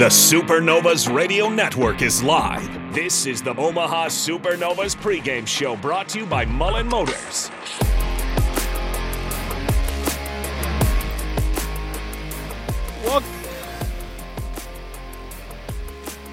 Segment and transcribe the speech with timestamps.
[0.00, 2.94] The Supernovas Radio Network is live.
[2.94, 7.50] This is the Omaha Supernovas pregame show brought to you by Mullen Motors.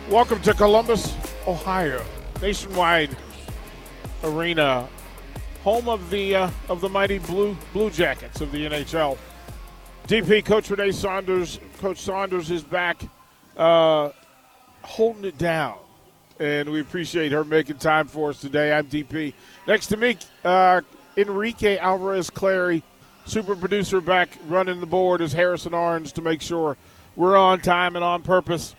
[0.10, 1.14] Welcome to Columbus,
[1.46, 2.06] Ohio,
[2.42, 3.18] Nationwide
[4.24, 4.88] Arena,
[5.66, 9.18] home of the uh, of the mighty Blue Blue Jackets of the NHL.
[10.08, 13.02] DP Coach Renee Saunders, Coach Saunders is back,
[13.58, 14.12] uh,
[14.84, 15.78] holding it down,
[16.40, 18.72] and we appreciate her making time for us today.
[18.74, 19.34] I'm DP.
[19.68, 20.82] Next to me, uh,
[21.18, 22.84] Enrique Alvarez Clary,
[23.26, 26.78] super producer, back running the board is Harrison Orange to make sure
[27.16, 28.76] we're on time and on purpose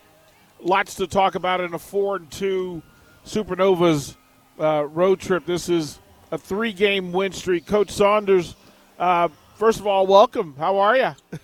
[0.60, 2.82] lots to talk about in a four and two
[3.24, 4.16] Supernovas
[4.58, 5.44] uh, road trip.
[5.46, 5.98] This is
[6.30, 7.66] a three game win streak.
[7.66, 8.54] Coach Saunders,
[8.98, 10.54] uh, first of all, welcome.
[10.58, 11.10] How are you?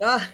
[0.00, 0.24] Uh,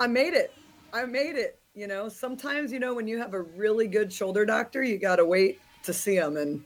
[0.00, 0.52] I made it.
[0.92, 1.60] I made it.
[1.76, 5.16] You know, sometimes, you know, when you have a really good shoulder doctor, you got
[5.16, 6.38] to wait to see them.
[6.38, 6.64] And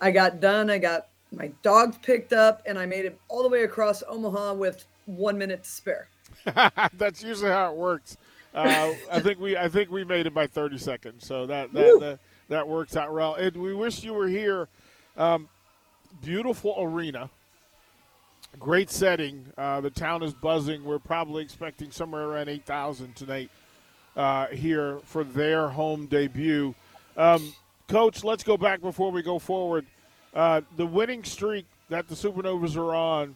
[0.00, 0.70] I got done.
[0.70, 4.54] I got my dogs picked up and I made it all the way across Omaha
[4.54, 6.08] with one minute to spare.
[6.94, 8.16] That's usually how it works.
[8.54, 12.00] Uh, I think we I think we made it by 30 seconds, so that that,
[12.00, 13.34] that, that works out well.
[13.34, 14.68] And we wish you were here.
[15.18, 15.50] Um,
[16.24, 17.28] beautiful arena,
[18.58, 19.44] great setting.
[19.58, 20.84] Uh, the town is buzzing.
[20.84, 23.50] We're probably expecting somewhere around 8,000 tonight
[24.16, 26.74] uh, here for their home debut.
[27.16, 27.52] Um,
[27.88, 29.86] Coach, let's go back before we go forward.
[30.34, 33.34] Uh, the winning streak that the Supernovas are on,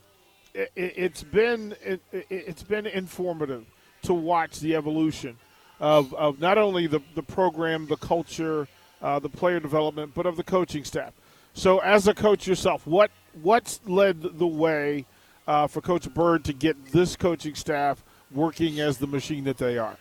[0.55, 3.65] it, has been it, it's been informative
[4.03, 5.37] to watch the evolution
[5.81, 8.69] of, of not only the, the program, the culture,
[9.01, 11.13] uh, the player development, but of the coaching staff.
[11.55, 13.11] So, as a coach yourself, what
[13.43, 15.07] what's led the way
[15.47, 19.77] uh, for Coach Bird to get this coaching staff working as the machine that they
[19.77, 19.97] are?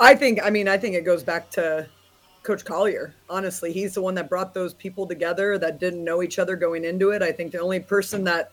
[0.00, 0.40] I think.
[0.42, 1.86] I mean, I think it goes back to
[2.42, 3.14] Coach Collier.
[3.28, 6.84] Honestly, he's the one that brought those people together that didn't know each other going
[6.84, 7.22] into it.
[7.22, 8.52] I think the only person that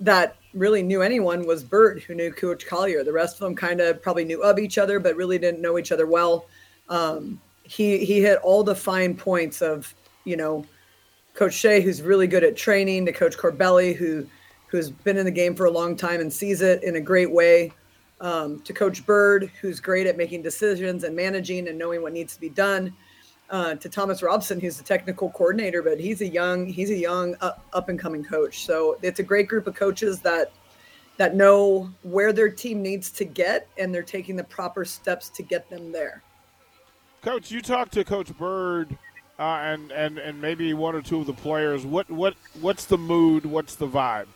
[0.00, 3.04] that really knew anyone was Bird, who knew Coach Collier.
[3.04, 5.78] The rest of them kind of probably knew of each other, but really didn't know
[5.78, 6.46] each other well.
[6.88, 9.94] Um, he he hit all the fine points of
[10.24, 10.64] you know
[11.34, 14.26] Coach Shea, who's really good at training, to Coach Corbelli, who
[14.68, 17.30] who's been in the game for a long time and sees it in a great
[17.30, 17.72] way,
[18.20, 22.34] um, to Coach Bird, who's great at making decisions and managing and knowing what needs
[22.34, 22.94] to be done
[23.50, 27.36] uh, to Thomas Robson, who's the technical coordinator, but he's a young he's a young
[27.40, 28.64] up, up and coming coach.
[28.64, 30.52] So it's a great group of coaches that
[31.16, 35.42] that know where their team needs to get and they're taking the proper steps to
[35.42, 36.22] get them there.
[37.22, 38.96] Coach, you talked to Coach Bird
[39.38, 41.86] uh, and and and maybe one or two of the players.
[41.86, 43.46] What what what's the mood?
[43.46, 44.26] What's the vibe?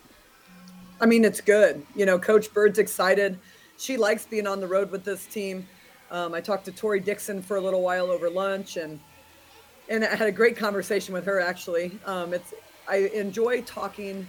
[0.99, 1.85] I mean, it's good.
[1.95, 3.37] You know, Coach Bird's excited.
[3.83, 5.67] She likes being on the road with this team.
[6.09, 8.97] Um, I talked to Tori Dixon for a little while over lunch, and
[9.89, 11.41] and I had a great conversation with her.
[11.41, 12.53] Actually, um, it's
[12.87, 14.25] I enjoy talking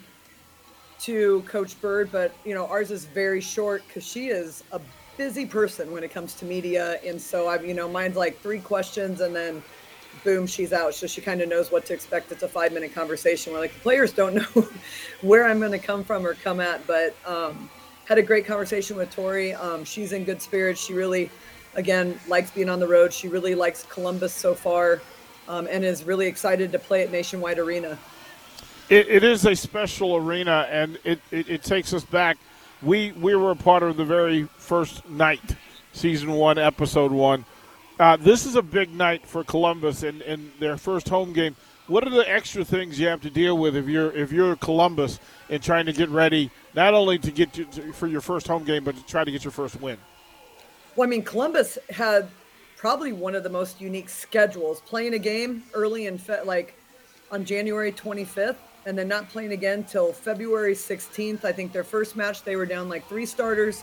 [1.03, 4.81] to Coach Bird, but you know ours is very short because she is a
[5.16, 8.59] busy person when it comes to media, and so I, you know, mine's like three
[8.59, 9.62] questions, and then
[10.25, 10.94] boom, she's out.
[10.94, 12.32] So she kind of knows what to expect.
[12.32, 14.69] It's a five minute conversation where like the players don't know
[15.20, 17.70] where I'm going to come from or come at, but um,
[18.06, 19.54] had a great conversation with Tori.
[19.54, 20.81] Um, she's in good spirits.
[20.84, 21.31] She really
[21.76, 23.12] again, likes being on the road.
[23.12, 25.00] She really likes Columbus so far
[25.48, 27.98] um, and is really excited to play at Nationwide Arena.
[28.88, 32.38] it, it is a special arena, and it, it, it, takes us back.
[32.82, 35.56] We, we were a part of the very first night,
[35.93, 37.44] season one, episode one.
[37.98, 41.54] Uh, this is a big night for Columbus in, in their first home game.
[41.87, 45.20] What are the extra things you have to deal with if you're if you're Columbus
[45.50, 48.85] and trying to get ready not only to get to, for your first home game,
[48.85, 49.97] but to try to get your first win?
[50.97, 52.29] Well, I mean, Columbus had
[52.77, 56.79] probably one of the most unique schedules playing a game early in fe- like
[57.31, 61.45] on January 25th and then not playing again till February 16th.
[61.45, 63.83] I think their first match they were down like three starters.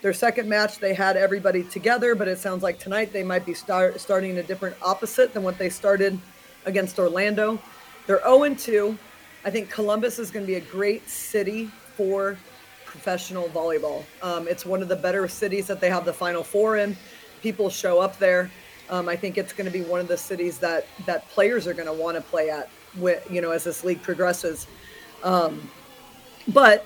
[0.00, 3.54] Their second match they had everybody together, but it sounds like tonight they might be
[3.54, 6.18] start, starting a different opposite than what they started
[6.64, 7.60] against Orlando.
[8.06, 8.98] They're 0 2.
[9.44, 12.36] I think Columbus is going to be a great city for
[12.84, 14.04] professional volleyball.
[14.22, 16.96] Um, it's one of the better cities that they have the Final Four in.
[17.42, 18.50] People show up there.
[18.90, 21.74] Um, I think it's going to be one of the cities that that players are
[21.74, 22.68] going to want to play at.
[22.98, 24.66] With you know, as this league progresses.
[25.24, 25.70] Um,
[26.48, 26.84] but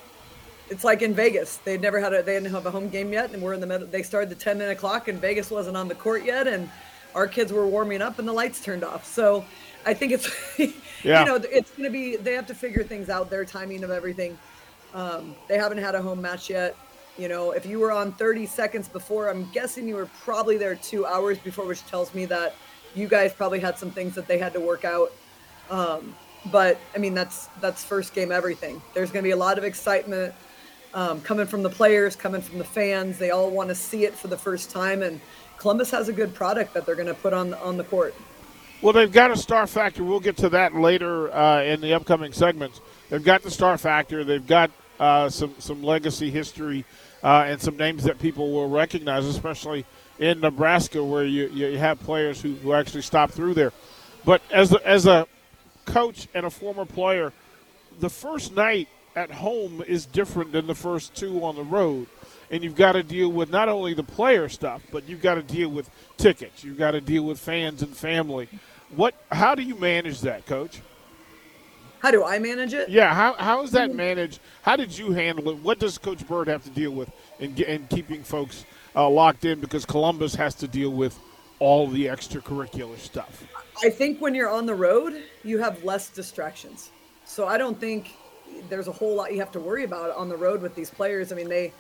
[0.68, 1.56] it's like in Vegas.
[1.58, 3.66] They never had a they didn't have a home game yet, and we're in the
[3.66, 3.86] middle.
[3.86, 6.70] They started the ten minute clock, and Vegas wasn't on the court yet, and
[7.14, 9.04] our kids were warming up, and the lights turned off.
[9.04, 9.44] So
[9.84, 10.28] I think it's
[11.02, 11.20] yeah.
[11.20, 13.90] you know it's going to be they have to figure things out, their timing of
[13.90, 14.38] everything.
[14.96, 16.74] Um, they haven't had a home match yet.
[17.18, 20.74] You know, if you were on 30 seconds before, I'm guessing you were probably there
[20.74, 22.54] two hours before, which tells me that
[22.94, 25.12] you guys probably had some things that they had to work out.
[25.68, 26.16] Um,
[26.50, 28.80] but I mean, that's that's first game everything.
[28.94, 30.34] There's going to be a lot of excitement
[30.94, 33.18] um, coming from the players, coming from the fans.
[33.18, 35.20] They all want to see it for the first time, and
[35.58, 38.14] Columbus has a good product that they're going to put on on the court.
[38.80, 40.04] Well, they've got a star factor.
[40.04, 42.80] We'll get to that later uh, in the upcoming segments.
[43.10, 44.24] They've got the star factor.
[44.24, 46.84] They've got uh, some some legacy history
[47.22, 49.84] uh, and some names that people will recognize, especially
[50.18, 53.72] in Nebraska, where you, you have players who, who actually stop through there.
[54.24, 55.26] But as a, as a
[55.84, 57.32] coach and a former player,
[58.00, 62.06] the first night at home is different than the first two on the road.
[62.50, 65.42] And you've got to deal with not only the player stuff, but you've got to
[65.42, 66.62] deal with tickets.
[66.62, 68.48] You've got to deal with fans and family.
[68.94, 69.14] What?
[69.32, 70.80] How do you manage that, Coach?
[72.00, 72.88] How do I manage it?
[72.88, 74.40] Yeah, how, how is that managed?
[74.62, 75.58] How did you handle it?
[75.62, 78.64] What does Coach Bird have to deal with in, in keeping folks
[78.94, 81.18] uh, locked in because Columbus has to deal with
[81.58, 83.44] all the extracurricular stuff?
[83.82, 86.90] I think when you're on the road, you have less distractions.
[87.24, 88.14] So I don't think
[88.68, 91.32] there's a whole lot you have to worry about on the road with these players.
[91.32, 91.72] I mean, they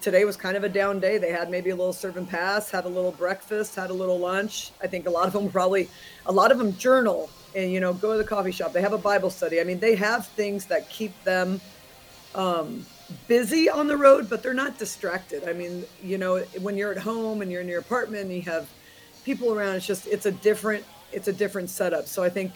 [0.00, 1.18] today was kind of a down day.
[1.18, 4.18] They had maybe a little serve and pass, had a little breakfast, had a little
[4.18, 4.72] lunch.
[4.82, 5.88] I think a lot of them probably,
[6.26, 8.72] a lot of them journal and you know go to the coffee shop.
[8.72, 9.60] They have a Bible study.
[9.60, 11.60] I mean, they have things that keep them
[12.34, 12.84] um,
[13.26, 15.48] busy on the road, but they're not distracted.
[15.48, 18.42] I mean, you know, when you're at home and you're in your apartment and you
[18.42, 18.68] have
[19.24, 22.06] people around, it's just it's a different it's a different setup.
[22.06, 22.52] So I think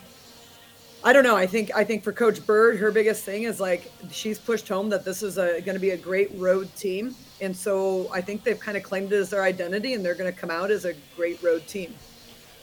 [1.03, 1.37] I don't know.
[1.37, 4.91] I think I think for Coach Bird, her biggest thing is like she's pushed home
[4.91, 8.61] that this is going to be a great road team, and so I think they've
[8.61, 10.95] kind of claimed it as their identity, and they're going to come out as a
[11.17, 11.95] great road team.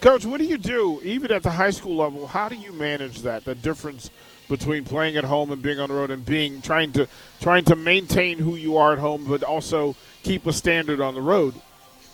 [0.02, 2.28] Coach, what do you do even at the high school level?
[2.28, 3.46] How do you manage that?
[3.46, 4.12] The difference
[4.48, 7.08] between playing at home and being on the road, and being trying to
[7.42, 11.22] trying to maintain who you are at home, but also keep a standard on the
[11.22, 11.56] road.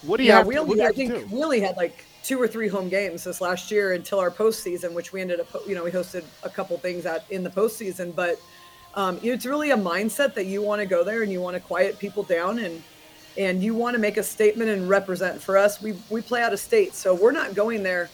[0.01, 0.47] What do you yeah, have?
[0.47, 1.27] we to, I think do?
[1.31, 4.93] we only had like two or three home games this last year until our postseason,
[4.93, 8.15] which we ended up, you know, we hosted a couple things at in the postseason.
[8.15, 8.39] But
[8.95, 11.59] um, it's really a mindset that you want to go there and you want to
[11.59, 12.81] quiet people down and
[13.37, 15.41] and you want to make a statement and represent.
[15.41, 18.09] For us, we we play out of state, so we're not going there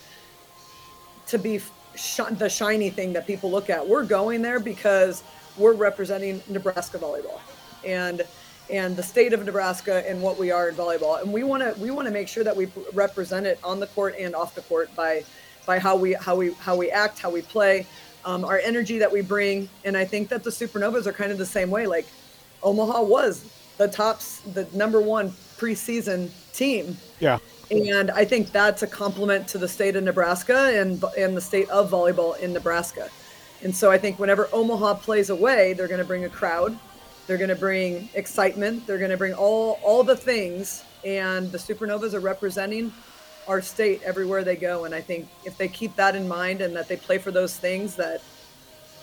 [1.28, 1.62] to be
[1.96, 3.88] sh- the shiny thing that people look at.
[3.88, 5.24] We're going there because
[5.58, 7.40] we're representing Nebraska volleyball,
[7.86, 8.24] and
[8.70, 11.22] and the state of Nebraska and what we are in volleyball.
[11.22, 13.88] And we want to we want to make sure that we represent it on the
[13.88, 15.24] court and off the court by
[15.66, 17.86] by how we how we how we act, how we play,
[18.26, 19.70] um, our energy that we bring.
[19.84, 21.88] And I think that the Supernovas are kind of the same way.
[21.88, 22.06] Like
[22.64, 23.46] Omaha was
[23.80, 26.96] the tops, the number one preseason team.
[27.20, 27.40] Yeah.
[27.72, 31.68] And I think that's a compliment to the state of Nebraska and and the state
[31.70, 33.10] of volleyball in Nebraska.
[33.64, 36.78] And so I think whenever Omaha plays away, they're going to bring a crowd
[37.30, 38.88] they're going to bring excitement.
[38.88, 42.92] They're going to bring all all the things, and the Supernovas are representing
[43.48, 44.86] our state everywhere they go.
[44.86, 47.56] And I think if they keep that in mind and that they play for those
[47.56, 48.24] things, that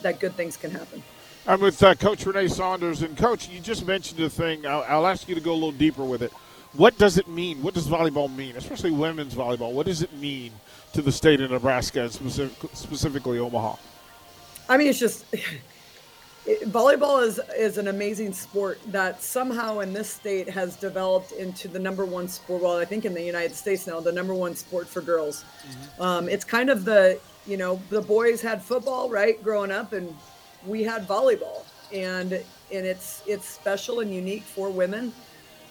[0.02, 1.04] that good things can happen.
[1.48, 4.66] I'm with uh, Coach Renee Saunders, and Coach, you just mentioned a thing.
[4.66, 6.32] I'll, I'll ask you to go a little deeper with it.
[6.72, 7.62] What does it mean?
[7.62, 9.72] What does volleyball mean, especially women's volleyball?
[9.72, 10.50] What does it mean
[10.92, 13.76] to the state of Nebraska and specific, specifically Omaha?
[14.68, 15.24] I mean, it's just
[16.46, 21.68] it, volleyball is is an amazing sport that somehow in this state has developed into
[21.68, 22.60] the number one sport.
[22.60, 25.44] Well, I think in the United States now, the number one sport for girls.
[25.62, 26.02] Mm-hmm.
[26.02, 30.12] Um, it's kind of the you know the boys had football right growing up, and
[30.66, 35.12] we had volleyball, and and it's it's special and unique for women.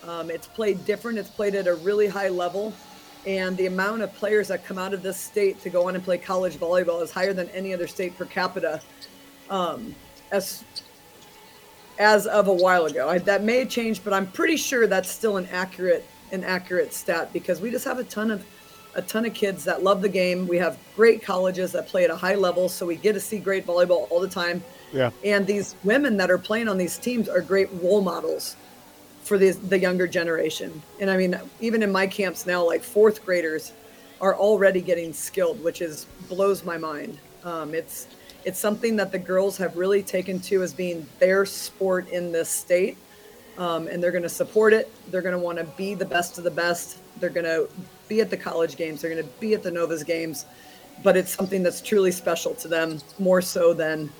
[0.04, 1.18] Um, it's played different.
[1.18, 2.74] It's played at a really high level.
[3.26, 6.04] And the amount of players that come out of this state to go on and
[6.04, 8.82] play college volleyball is higher than any other state per capita.
[9.50, 9.96] Um,
[10.32, 10.64] as
[11.98, 13.08] as of a while ago.
[13.10, 17.32] I, that may change, but I'm pretty sure that's still an accurate an accurate stat
[17.32, 18.46] because we just have a ton of
[18.96, 20.48] a ton of kids that love the game.
[20.48, 23.40] We have great colleges that play at a high level, so we get to see
[23.40, 24.64] great volleyball all the time.
[24.96, 25.12] Yeah.
[25.24, 28.56] And these women that are playing on these teams are great role models
[29.24, 30.82] for the the younger generation.
[31.02, 33.74] And I mean, even in my camps now, like fourth graders
[34.22, 37.18] are already getting skilled, which is blows my mind.
[37.44, 38.08] Um, it's
[38.46, 42.50] it's something that the girls have really taken to as being their sport in this
[42.50, 42.98] state.
[43.58, 44.92] Um, and they're going to support it.
[45.12, 46.98] They're going to want to be the best of the best.
[47.20, 47.70] They're going to
[48.08, 49.02] be at the college games.
[49.02, 50.46] They're going to be at the Novas games.
[51.04, 54.12] But it's something that's truly special to them, more so than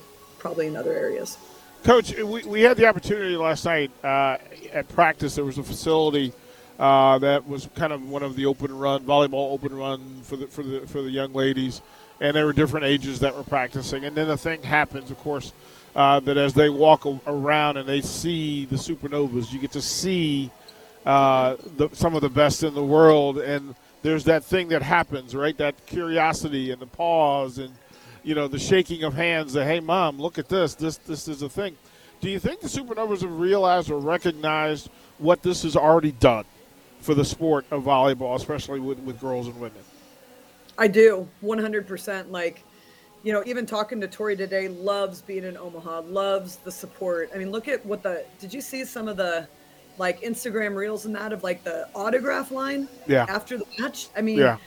[0.46, 1.38] probably in other areas.
[1.82, 4.38] Coach, we, we had the opportunity last night uh,
[4.72, 5.34] at practice.
[5.34, 6.32] There was a facility
[6.78, 10.46] uh, that was kind of one of the open run volleyball open run for the
[10.46, 11.82] for the for the young ladies
[12.20, 14.04] and there were different ages that were practicing.
[14.04, 15.52] And then the thing happens, of course,
[15.94, 20.50] uh, that as they walk around and they see the supernovas, you get to see
[21.04, 23.38] uh, the, some of the best in the world.
[23.38, 25.56] And there's that thing that happens, right?
[25.58, 27.72] That curiosity and the pause and
[28.26, 29.54] you know the shaking of hands.
[29.54, 30.74] That hey, mom, look at this.
[30.74, 31.76] This this is a thing.
[32.20, 36.44] Do you think the supernovas have realized or recognized what this has already done
[37.00, 39.78] for the sport of volleyball, especially with, with girls and women?
[40.78, 42.30] I do, 100%.
[42.30, 42.64] Like
[43.22, 47.30] you know, even talking to Tori today, loves being in Omaha, loves the support.
[47.34, 49.46] I mean, look at what the did you see some of the
[49.98, 53.24] like Instagram reels and that of like the autograph line yeah.
[53.28, 54.08] after the match?
[54.16, 54.58] I mean, yeah.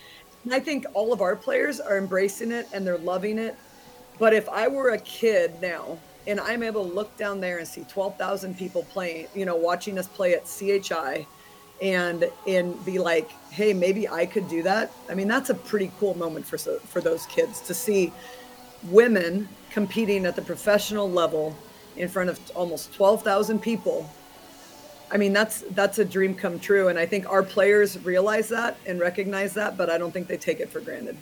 [0.51, 3.55] I think all of our players are embracing it and they're loving it.
[4.17, 7.67] But if I were a kid now and I'm able to look down there and
[7.67, 11.25] see 12,000 people playing, you know, watching us play at CHI
[11.81, 15.91] and and be like, "Hey, maybe I could do that." I mean, that's a pretty
[15.99, 18.11] cool moment for for those kids to see
[18.83, 21.55] women competing at the professional level
[21.95, 24.09] in front of almost 12,000 people.
[25.11, 28.77] I mean, that's that's a dream come true, and I think our players realize that
[28.85, 31.17] and recognize that, but I don't think they take it for granted.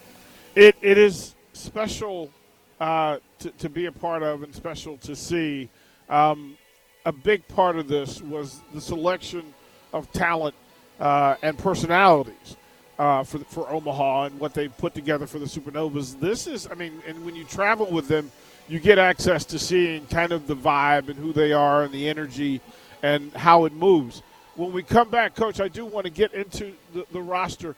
[0.55, 2.31] It it is special
[2.79, 5.69] uh, to to be a part of, and special to see.
[6.09, 6.57] Um,
[7.05, 9.53] a big part of this was the selection
[9.93, 10.53] of talent
[10.99, 12.57] uh, and personalities
[12.99, 16.19] uh, for for Omaha and what they put together for the Supernovas.
[16.19, 18.29] This is, I mean, and when you travel with them,
[18.67, 22.09] you get access to seeing kind of the vibe and who they are and the
[22.09, 22.59] energy
[23.03, 24.21] and how it moves.
[24.55, 27.75] When we come back, Coach, I do want to get into the, the roster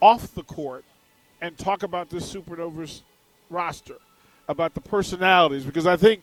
[0.00, 0.84] off the court
[1.40, 3.02] and talk about this Supernovas
[3.50, 3.96] roster,
[4.48, 6.22] about the personalities, because I think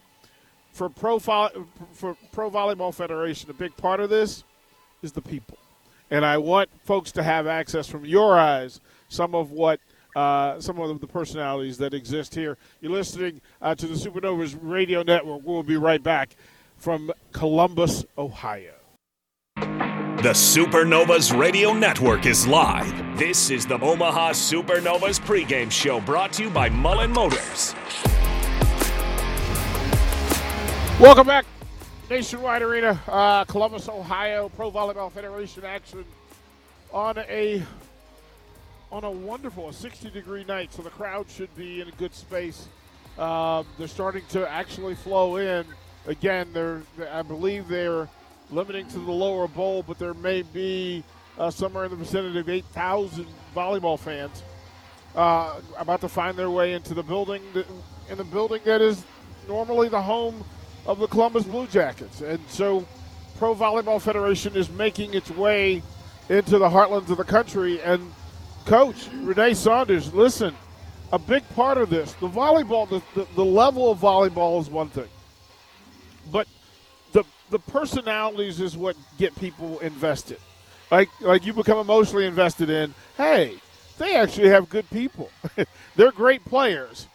[0.71, 4.43] for Pro, for Pro Volleyball Federation, a big part of this
[5.01, 5.57] is the people
[6.09, 9.79] and I want folks to have access from your eyes some of what
[10.15, 12.57] uh, some of the personalities that exist here.
[12.81, 15.41] You're listening uh, to the Supernovas Radio Network.
[15.43, 16.35] We'll be right back
[16.77, 18.73] from Columbus, Ohio.
[19.57, 23.15] The Supernovas Radio Network is live.
[23.15, 27.75] This is the Omaha Supernovas pregame show brought to you by Mullen Motors.
[30.99, 31.45] Welcome back
[32.09, 36.03] Nationwide Arena, uh, Columbus, Ohio, Pro Volleyball Federation action
[36.91, 37.61] on a
[38.91, 42.67] on a wonderful, 60 degree night, so the crowd should be in a good space.
[43.19, 45.65] Um, they're starting to actually flow in.
[46.07, 48.07] Again, they're I believe they're
[48.49, 51.03] limiting to the lower bowl, but there may be
[51.37, 54.41] uh, somewhere in the vicinity of 8,000 volleyball fans
[55.15, 57.65] uh, about to find their way into the building, that,
[58.09, 59.03] in the building that is
[59.47, 60.43] normally the home
[60.85, 62.21] of the Columbus Blue Jackets.
[62.21, 62.87] And so
[63.37, 65.81] Pro Volleyball Federation is making its way
[66.29, 67.81] into the heartlands of the country.
[67.81, 68.13] And
[68.65, 70.55] Coach Renee Saunders, listen,
[71.11, 74.89] a big part of this, the volleyball, the, the, the level of volleyball is one
[74.89, 75.07] thing.
[76.31, 76.47] But
[77.13, 80.39] the the personalities is what get people invested.
[80.91, 83.55] Like like you become emotionally invested in, hey,
[83.97, 85.29] they actually have good people.
[85.95, 87.07] they're great players,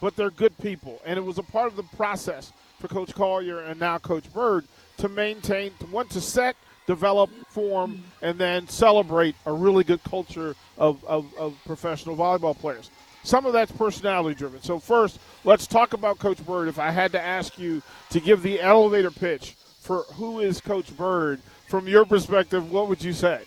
[0.00, 1.00] but they're good people.
[1.04, 4.64] And it was a part of the process for Coach Collier and now Coach Bird
[4.98, 10.54] to maintain, to want to set, develop, form, and then celebrate a really good culture
[10.78, 12.90] of, of, of professional volleyball players.
[13.22, 14.62] Some of that's personality driven.
[14.62, 16.68] So, first, let's talk about Coach Bird.
[16.68, 20.96] If I had to ask you to give the elevator pitch for who is Coach
[20.96, 23.42] Bird, from your perspective, what would you say?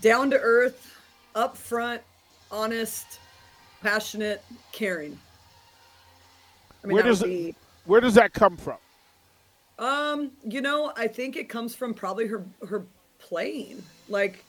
[0.00, 0.96] Down to earth,
[1.34, 2.00] upfront,
[2.50, 3.18] honest,
[3.82, 5.18] passionate, caring.
[6.84, 7.54] I mean, where does be...
[7.86, 8.76] Where does that come from?
[9.78, 12.84] Um, you know, I think it comes from probably her her
[13.18, 13.82] playing.
[14.08, 14.44] Like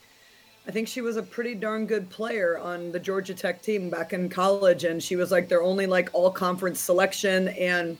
[0.66, 4.12] I think she was a pretty darn good player on the Georgia Tech team back
[4.12, 7.98] in college and she was like their only like all conference selection and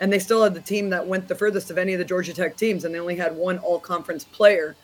[0.00, 2.34] and they still had the team that went the furthest of any of the Georgia
[2.34, 4.76] Tech teams and they only had one all conference player.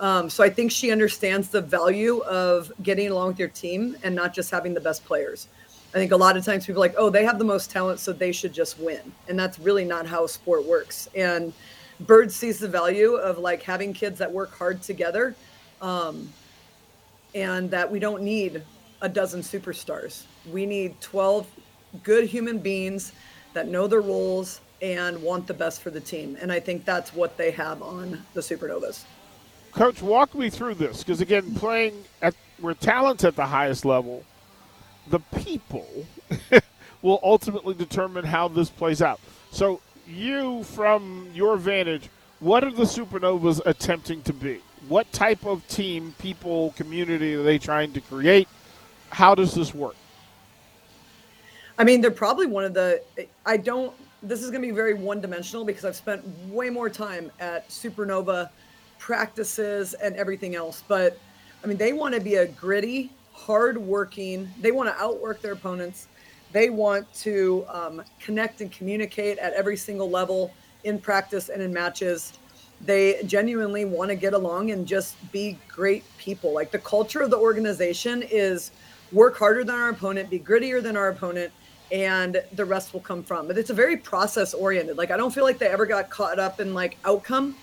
[0.00, 4.14] Um, so I think she understands the value of getting along with your team and
[4.14, 5.48] not just having the best players.
[5.94, 8.00] I think a lot of times people are like, oh, they have the most talent,
[8.00, 9.12] so they should just win.
[9.28, 11.06] And that's really not how sport works.
[11.14, 11.52] And
[12.00, 15.34] Bird sees the value of like having kids that work hard together
[15.82, 16.32] um,
[17.34, 18.62] and that we don't need
[19.00, 20.24] a dozen superstars.
[20.50, 21.46] We need 12
[22.02, 23.12] good human beings
[23.52, 26.36] that know their roles and want the best for the team.
[26.40, 29.04] And I think that's what they have on the Supernovas.
[29.72, 34.24] Coach, walk me through this because again, playing at where talent's at the highest level,
[35.08, 36.06] the people
[37.02, 39.20] will ultimately determine how this plays out.
[39.50, 42.08] So, you, from your vantage,
[42.40, 44.60] what are the supernovas attempting to be?
[44.88, 48.48] What type of team, people, community are they trying to create?
[49.10, 49.94] How does this work?
[51.78, 53.02] I mean, they're probably one of the.
[53.46, 53.94] I don't.
[54.22, 57.68] this is going to be very one dimensional because I've spent way more time at
[57.68, 58.50] Supernova
[58.98, 60.82] practices and everything else.
[60.86, 61.18] But
[61.62, 65.52] I mean, they want to be a gritty, hard working, they want to outwork their
[65.52, 66.08] opponents.
[66.52, 70.52] They want to um, connect and communicate at every single level
[70.84, 72.34] in practice and in matches.
[72.84, 76.52] They genuinely want to get along and just be great people.
[76.52, 78.72] Like the culture of the organization is
[79.12, 81.52] work harder than our opponent, be grittier than our opponent,
[81.92, 83.46] and the rest will come from.
[83.46, 84.96] But it's a very process oriented.
[84.96, 87.54] Like I don't feel like they ever got caught up in like outcome.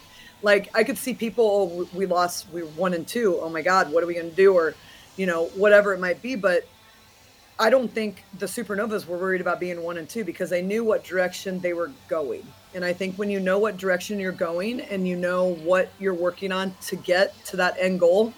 [0.41, 3.39] Like I could see people, oh, we lost, we were one and two.
[3.41, 4.53] Oh my God, what are we going to do?
[4.53, 4.73] Or,
[5.17, 6.35] you know, whatever it might be.
[6.35, 6.65] But
[7.61, 10.85] I don't think the Supernovas were worried about being one and two because they knew
[10.85, 12.47] what direction they were going.
[12.73, 16.13] And I think when you know what direction you're going and you know what you're
[16.13, 18.33] working on to get to that end goal,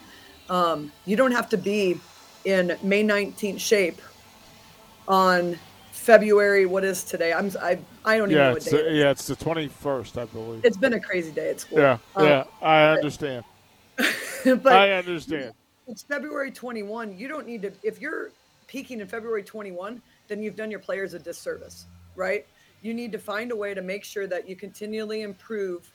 [0.49, 1.99] um, you don't have to be
[2.45, 4.01] in May 19th shape
[5.07, 5.59] on
[5.91, 6.65] February.
[6.65, 7.31] What is today?
[7.31, 8.77] I'm I I don't even yeah, know what day.
[8.77, 10.65] It's, yeah, it's the twenty first, I believe.
[10.65, 11.79] It's been a crazy day at school.
[11.79, 13.45] Yeah, Um, yeah, I understand.
[13.97, 15.53] but I understand.
[15.87, 17.17] it's February 21.
[17.17, 18.31] You don't need to, if you're
[18.71, 22.47] peaking in February 21, then you've done your players a disservice, right?
[22.81, 25.91] You need to find a way to make sure that you continually improve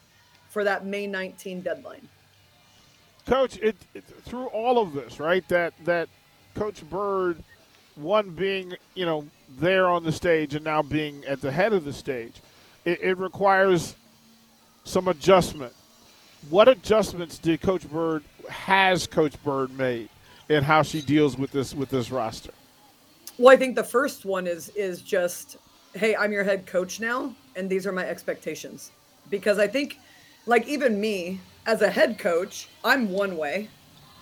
[0.51, 2.07] for that May 19 deadline.
[3.27, 5.47] Coach, it, it through all of this, right?
[5.49, 6.09] That that
[6.55, 7.43] Coach Bird,
[7.95, 9.27] one being you know
[9.59, 12.35] there on the stage and now being at the head of the stage,
[12.85, 13.97] it, it requires
[14.85, 15.73] some adjustment.
[16.51, 20.11] What adjustments did Coach Bird has Coach Bird made
[20.49, 22.53] in how she deals with this with this roster?
[23.39, 25.59] Well, I think the first one is is just,
[25.95, 28.93] hey, I'm your head coach now, and these are my expectations.
[29.29, 29.99] Because I think,
[30.47, 33.69] like even me as a head coach, I'm one way,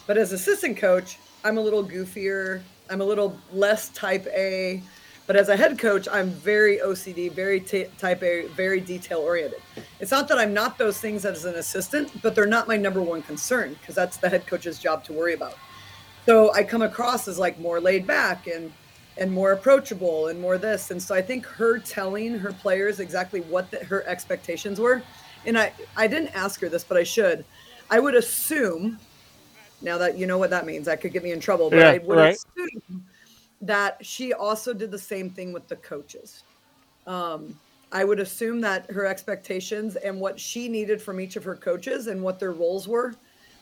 [0.07, 2.63] but as assistant coach, I'm a little goofier.
[2.91, 4.83] I'm a little less type A.
[5.27, 9.63] But as a head coach, I'm very OCD, very t- type A, very detail oriented.
[10.01, 13.01] It's not that I'm not those things as an assistant, but they're not my number
[13.01, 15.57] one concern because that's the head coach's job to worry about.
[16.27, 18.71] So I come across as like more laid back and
[19.17, 20.91] and more approachable and more this.
[20.91, 25.03] And so I think her telling her players exactly what the, her expectations were,
[25.47, 27.45] and I I didn't ask her this, but I should.
[27.91, 28.99] I would assume
[29.83, 31.71] now that you know what that means, that could get me in trouble.
[31.71, 32.37] But Yeah, I would right.
[32.57, 33.05] assume
[33.61, 36.43] that she also did the same thing with the coaches.
[37.07, 37.59] Um,
[37.93, 42.09] I would assume that her expectations and what she needed from each of her coaches
[42.09, 43.15] and what their roles were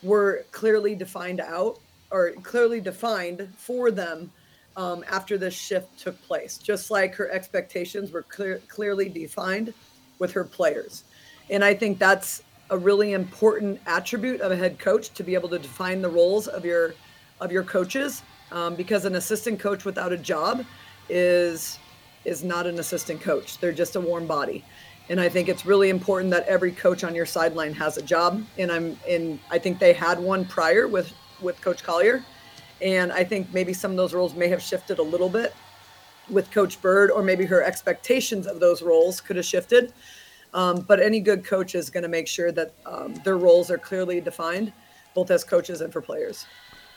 [0.03, 1.79] were clearly defined out
[2.11, 4.31] or clearly defined for them
[4.77, 6.59] um, after this shift took place.
[6.59, 9.75] Just like her expectations were clear, clearly defined
[10.19, 11.05] with her players,
[11.51, 15.49] and I think that's a really important attribute of a head coach to be able
[15.51, 16.95] to define the roles of your
[17.41, 20.65] of your coaches um, because an assistant coach without a job
[21.09, 21.79] is
[22.25, 23.59] is not an assistant coach.
[23.59, 24.65] They're just a warm body.
[25.09, 28.43] And i think it's really important that every coach on your sideline has a job.
[28.59, 32.25] And i'm and i think they had one prior with with coach collier
[32.83, 35.55] and i think maybe some of those roles may have shifted a little bit
[36.29, 39.93] with coach bird or maybe her expectations of those roles could have shifted
[40.55, 43.79] um, but any good coach is going to make sure that um, their roles are
[43.79, 44.73] clearly defined
[45.15, 46.47] both as coaches and for players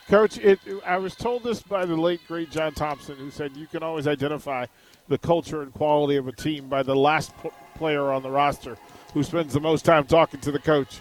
[0.08, 3.66] Coach, it, I was told this by the late great John Thompson, who said you
[3.66, 4.66] can always identify
[5.08, 8.78] the culture and quality of a team by the last p- player on the roster
[9.14, 11.00] who spends the most time talking to the coach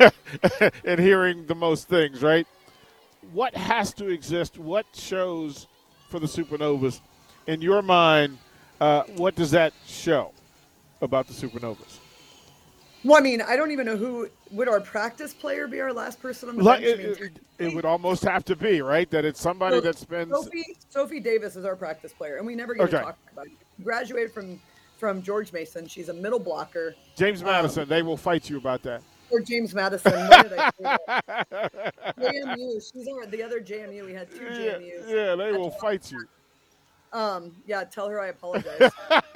[0.84, 2.22] and hearing the most things.
[2.22, 2.46] Right?
[3.32, 4.58] What has to exist?
[4.58, 5.66] What shows
[6.08, 7.00] for the Supernovas,
[7.46, 8.38] in your mind?
[8.80, 10.32] Uh, what does that show
[11.02, 11.98] about the Supernovas?
[13.02, 16.20] well i mean i don't even know who would our practice player be our last
[16.20, 19.40] person on the bench it, it- it would almost have to be right that it's
[19.40, 20.30] somebody So, that spends.
[20.30, 22.98] Sophie Sophie Davis is our practice player, and we never get Okay.
[22.98, 23.52] to talk about it.
[23.78, 24.60] She graduated from
[24.98, 25.86] from George Mason.
[25.86, 26.94] She's a middle blocker.
[27.16, 29.02] James um, Madison, they will fight you about that.
[29.30, 30.12] Or James Madison.
[30.28, 31.70] What did I say?
[32.18, 32.92] JMU.
[32.92, 34.04] She's our the other JMU.
[34.04, 35.08] We had two Yeah, JMUs.
[35.08, 36.26] yeah, they will fight you.
[37.12, 38.90] Um, yeah, tell her I apologize.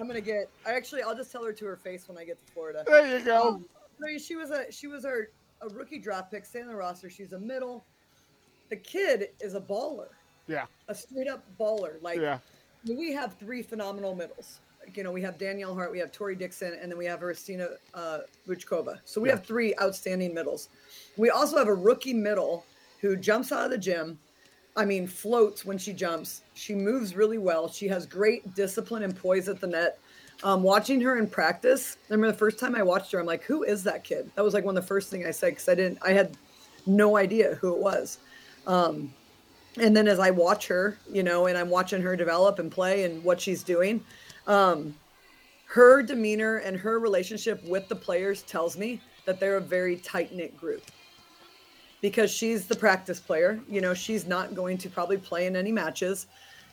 [0.00, 0.48] I'm gonna get.
[0.66, 2.84] I actually, I'll just tell her to her face when I get to Florida.
[2.86, 3.48] There you go.
[3.48, 3.66] Um,
[4.18, 5.28] she was a she was our
[5.62, 7.10] a rookie draft pick, stay on the roster.
[7.10, 7.84] She's a middle.
[8.70, 10.08] The kid is a baller,
[10.46, 12.00] Yeah, a straight up baller.
[12.02, 12.38] Like yeah,
[12.88, 14.60] we have three phenomenal middles.
[14.96, 17.68] You know, we have Danielle Hart, we have Tori Dixon, and then we have Christina
[17.94, 19.00] uh, Vuchkova.
[19.04, 19.36] So we Yeah.
[19.36, 20.68] have three outstanding middles.
[21.16, 22.64] We also have a rookie middle
[23.00, 24.18] who jumps out of the gym.
[24.76, 26.42] I mean, floats when she jumps.
[26.54, 27.68] She moves really well.
[27.68, 29.98] She has great discipline and poise at the net.
[30.42, 33.42] Um, watching her in practice, I remember the first time I watched her, I'm like,
[33.42, 34.30] who is that kid?
[34.36, 36.36] That was like one of the first thing I said because I didn't, I had
[36.86, 38.18] no idea who it was.
[38.66, 39.12] Um,
[39.78, 43.04] and then as I watch her, you know, and I'm watching her develop and play
[43.04, 44.02] and what she's doing,
[44.46, 44.94] Um,
[45.66, 50.34] her demeanor and her relationship with the players tells me that they're a very tight
[50.34, 50.82] knit group
[52.00, 53.60] because she's the practice player.
[53.68, 56.26] You know, she's not going to probably play in any matches.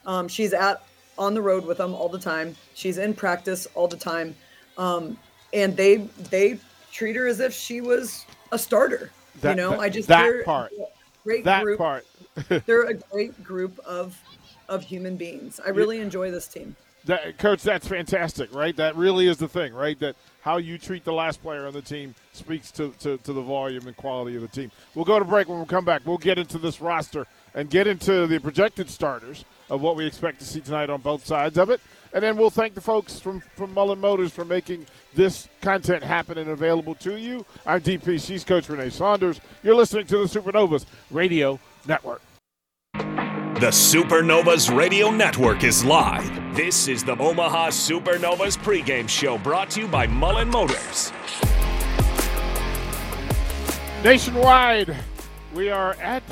[0.05, 0.81] Um, she's at
[1.17, 2.55] on the road with them all the time.
[2.73, 4.35] She's in practice all the time,
[4.77, 5.17] um,
[5.53, 5.97] and they
[6.31, 6.59] they
[6.91, 9.11] treat her as if she was a starter.
[9.41, 10.71] That, you know, that, I just that part.
[11.23, 11.77] Great that group.
[11.77, 12.05] part.
[12.65, 14.19] they're a great group of
[14.69, 15.59] of human beings.
[15.65, 16.75] I really enjoy this team.
[17.07, 18.75] That, Coach, that's fantastic, right?
[18.75, 19.97] That really is the thing, right?
[19.99, 23.41] That how you treat the last player on the team speaks to, to, to the
[23.41, 24.71] volume and quality of the team.
[24.93, 26.01] We'll go to break when we come back.
[26.05, 30.39] We'll get into this roster and get into the projected starters of what we expect
[30.39, 31.79] to see tonight on both sides of it.
[32.13, 36.37] And then we'll thank the folks from, from Mullen Motors for making this content happen
[36.37, 37.45] and available to you.
[37.65, 38.25] I'm DP.
[38.25, 39.39] She's Coach Renee Saunders.
[39.63, 42.21] You're listening to the Supernovas Radio Network.
[42.93, 46.36] The Supernovas Radio Network is live.
[46.53, 51.11] This is the Omaha Supernovas pregame show brought to you by Mullen Motors.
[54.03, 54.95] Nationwide,
[55.53, 56.23] we are at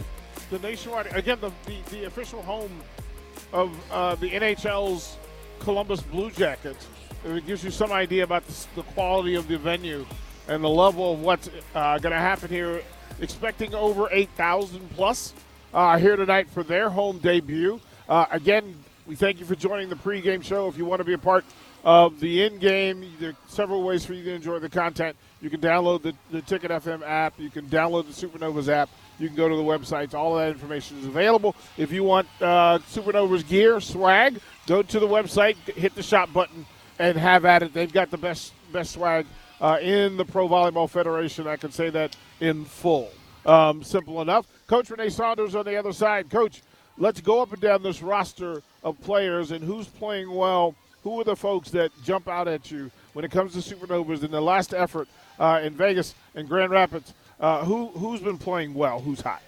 [0.50, 2.72] the Nationwide, again, the, the, the official home
[3.52, 5.18] of uh, the NHL's
[5.60, 6.88] Columbus Blue Jackets.
[7.26, 10.06] It gives you some idea about the, the quality of the venue
[10.48, 12.82] and the level of what's uh, going to happen here.
[13.20, 15.34] Expecting over 8,000 plus
[15.74, 17.80] uh, here tonight for their home debut.
[18.08, 18.76] Uh, again,
[19.08, 20.68] we thank you for joining the pregame show.
[20.68, 21.46] If you want to be a part
[21.84, 25.16] of the in-game, there are several ways for you to enjoy the content.
[25.42, 27.40] You can download the, the Ticket FM app.
[27.40, 28.90] You can download the Supernovas app.
[29.20, 30.16] You can go to the websites.
[30.16, 31.56] All of that information is available.
[31.78, 36.66] If you want uh, Supernovas gear, swag, go to the website, hit the shop button,
[36.98, 37.74] and have at it.
[37.74, 39.28] They've got the best best swag
[39.62, 41.48] uh, in the Pro Volleyball Federation.
[41.48, 43.12] I can say that in full.
[43.46, 44.48] Um, simple enough.
[44.68, 46.30] Coach Renee Saunders on the other side.
[46.30, 46.64] Coach,
[46.98, 50.76] let's go up and down this roster of players and who's playing well.
[51.04, 54.32] Who are the folks that jump out at you when it comes to Supernovas in
[54.32, 55.08] the last effort
[55.40, 57.14] uh, in Vegas and Grand Rapids?
[57.40, 59.00] Uh, who who's been playing well?
[59.00, 59.42] Who's hot?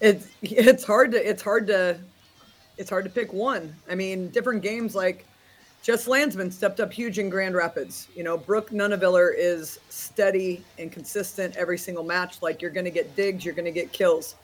[0.00, 1.98] It's it's hard to it's hard to
[2.78, 3.74] it's hard to pick one.
[3.90, 5.26] I mean, different games like
[5.82, 8.06] Jess Landsman stepped up huge in Grand Rapids.
[8.14, 12.40] You know, Brooke Nuneviller is steady and consistent every single match.
[12.42, 14.36] Like you're going to get digs, you're going to get kills.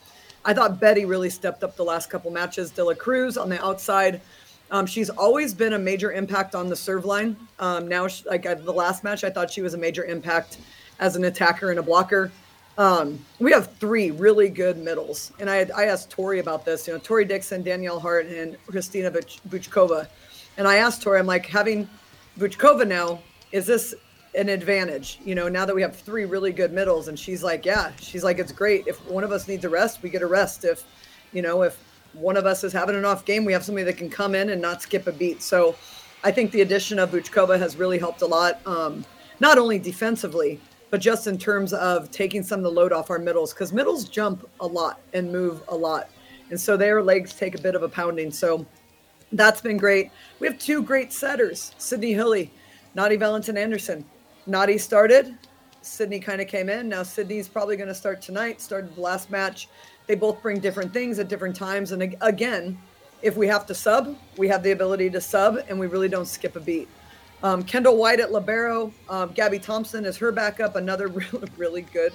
[0.48, 2.70] I thought Betty really stepped up the last couple matches.
[2.70, 4.22] De La Cruz on the outside.
[4.70, 7.36] Um, she's always been a major impact on the serve line.
[7.58, 10.56] Um, now, she, like the last match, I thought she was a major impact
[11.00, 12.32] as an attacker and a blocker.
[12.78, 16.86] Um, we have three really good middles, and I, I asked Tori about this.
[16.86, 20.08] You know, Tori Dixon, Danielle Hart, and Christina Buchkova.
[20.56, 21.86] And I asked Tori, I'm like, having
[22.38, 23.20] Buchkova now,
[23.52, 23.94] is this
[24.38, 25.18] an advantage?
[25.24, 27.08] You know, now that we have three really good middles.
[27.08, 28.86] And she's like, yeah, she's like, it's great.
[28.86, 30.64] If one of us needs a rest, we get a rest.
[30.64, 30.84] If,
[31.32, 31.76] you know, if
[32.14, 34.50] one of us is having an off game, we have somebody that can come in
[34.50, 35.42] and not skip a beat.
[35.42, 35.76] So
[36.24, 39.04] I think the addition of Buchkova has really helped a lot, um,
[39.40, 43.18] not only defensively, but just in terms of taking some of the load off our
[43.18, 46.08] middles, because middles jump a lot and move a lot.
[46.50, 48.30] And so their legs take a bit of a pounding.
[48.30, 48.64] So
[49.32, 50.10] that's been great.
[50.40, 52.50] We have two great setters, Sydney Hilley,
[52.94, 54.04] Nati Valentin Anderson.
[54.48, 55.36] Nati started,
[55.82, 56.88] Sydney kind of came in.
[56.88, 59.68] Now Sydney's probably going to start tonight, started the last match.
[60.06, 61.92] They both bring different things at different times.
[61.92, 62.78] And again,
[63.20, 66.26] if we have to sub, we have the ability to sub and we really don't
[66.26, 66.88] skip a beat.
[67.42, 68.92] Um, Kendall White at Libero.
[69.08, 72.12] Um, Gabby Thompson is her backup, another really, really good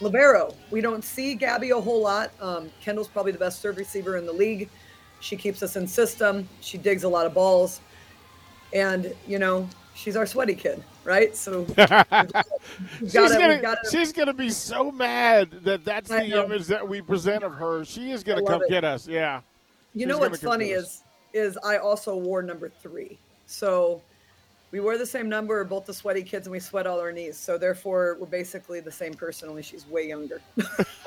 [0.00, 0.54] Libero.
[0.70, 2.32] We don't see Gabby a whole lot.
[2.40, 4.68] Um, Kendall's probably the best serve receiver in the league.
[5.20, 6.48] She keeps us in system.
[6.60, 7.80] She digs a lot of balls.
[8.72, 11.34] And, you know, she's our sweaty kid, right?
[11.34, 12.44] So gotta,
[13.00, 17.44] she's, gonna, gotta, she's gonna be so mad that that's the image that we present
[17.44, 17.84] of her.
[17.84, 18.68] She is gonna come it.
[18.68, 19.06] get us.
[19.06, 19.40] Yeah.
[19.94, 23.18] You she's know what's funny is is I also wore number three.
[23.46, 24.02] So
[24.72, 27.36] we wear the same number, both the sweaty kids, and we sweat all our knees.
[27.36, 30.40] So therefore, we're basically the same person, only she's way younger.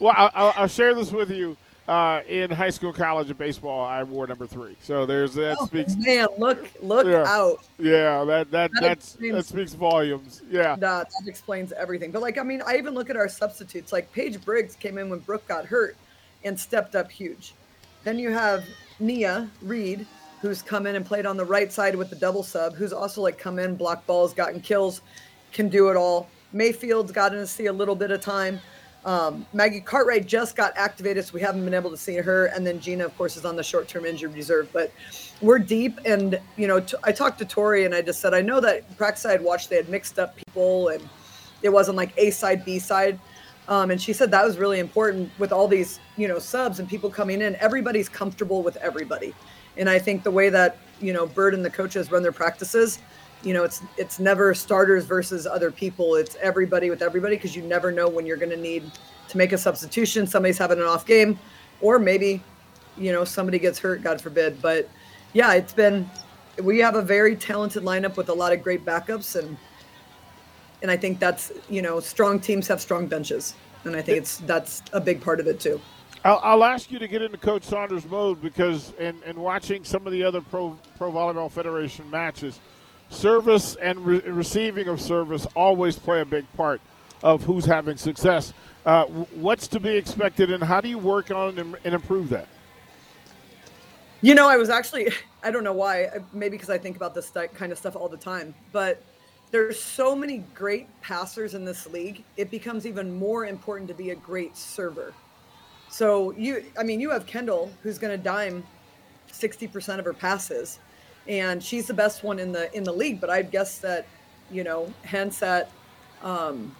[0.00, 1.56] well, I'll, I'll share this with you
[1.88, 4.76] uh, in high school, college, and baseball, I wore number three.
[4.82, 5.96] So there's that oh, speaks.
[5.96, 7.24] Man, look, look yeah.
[7.26, 7.64] out.
[7.78, 10.42] Yeah, that that that, explains, that speaks volumes.
[10.50, 12.10] Yeah, that, that explains everything.
[12.10, 13.90] But like, I mean, I even look at our substitutes.
[13.90, 15.96] Like Paige Briggs came in when Brooke got hurt
[16.44, 17.54] and stepped up huge.
[18.04, 18.64] Then you have
[19.00, 20.06] Nia Reed,
[20.42, 23.22] who's come in and played on the right side with the double sub, who's also
[23.22, 25.00] like come in, block balls, gotten kills,
[25.52, 26.28] can do it all.
[26.52, 28.60] Mayfield's gotten to see a little bit of time.
[29.04, 32.46] Um, Maggie Cartwright just got activated, so we haven't been able to see her.
[32.46, 34.68] And then Gina, of course, is on the short-term injury reserve.
[34.72, 34.92] But
[35.40, 38.40] we're deep, and you know, t- I talked to Tori, and I just said I
[38.42, 41.08] know that practice I had watched, they had mixed up people, and
[41.62, 43.18] it wasn't like A side, B side.
[43.68, 46.88] Um, and she said that was really important with all these, you know, subs and
[46.88, 47.54] people coming in.
[47.56, 49.34] Everybody's comfortable with everybody,
[49.76, 52.98] And I think the way that you know Bird and the coaches run their practices,
[53.42, 56.16] you know, it's it's never starters versus other people.
[56.16, 58.90] It's everybody with everybody because you never know when you're going to need
[59.28, 60.26] to make a substitution.
[60.26, 61.38] Somebody's having an off game,
[61.80, 62.42] or maybe,
[62.96, 64.02] you know, somebody gets hurt.
[64.02, 64.60] God forbid.
[64.60, 64.88] But
[65.32, 66.08] yeah, it's been.
[66.62, 69.56] We have a very talented lineup with a lot of great backups, and
[70.82, 74.38] and I think that's you know strong teams have strong benches, and I think it's
[74.38, 75.80] that's a big part of it too.
[76.24, 80.04] I'll, I'll, ask you to get into Coach Saunders mode because, in, in watching some
[80.04, 82.58] of the other Pro Pro Volleyball Federation matches,
[83.10, 86.80] service and re- receiving of service always play a big part
[87.22, 88.52] of who's having success.
[88.86, 92.48] Uh, what's to be expected, and how do you work on and, and improve that?
[94.20, 95.08] You know, I was actually,
[95.42, 98.16] I don't know why, maybe because I think about this kind of stuff all the
[98.16, 99.02] time, but
[99.50, 102.22] there's so many great passers in this league.
[102.36, 105.14] It becomes even more important to be a great server.
[105.88, 108.62] So you, I mean, you have Kendall who's going to dime
[109.32, 110.80] 60% of her passes,
[111.28, 113.20] and she's the best one in the in the league.
[113.20, 114.06] But I'd guess that,
[114.50, 115.70] you know, hence at,
[116.22, 116.74] um,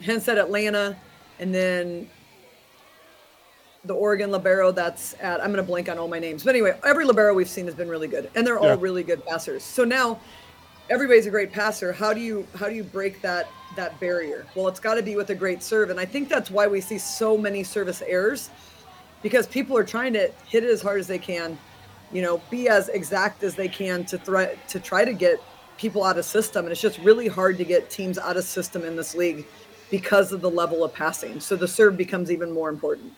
[0.00, 0.96] hence at Atlanta,
[1.38, 2.08] and then
[3.84, 5.40] the Oregon libero that's at.
[5.40, 7.74] I'm going to blank on all my names, but anyway, every libero we've seen has
[7.74, 9.62] been really good, and they're all really good passers.
[9.62, 10.20] So now
[10.88, 11.92] everybody's a great passer.
[11.92, 14.46] How do you how do you break that that barrier?
[14.54, 16.80] Well, it's got to be with a great serve, and I think that's why we
[16.80, 18.48] see so many service errors,
[19.22, 21.58] because people are trying to hit it as hard as they can,
[22.12, 25.40] you know, be as exact as they can to threat to try to get
[25.76, 28.84] people out of system, and it's just really hard to get teams out of system
[28.84, 29.46] in this league
[29.90, 31.40] because of the level of passing.
[31.40, 33.12] So the serve becomes even more important.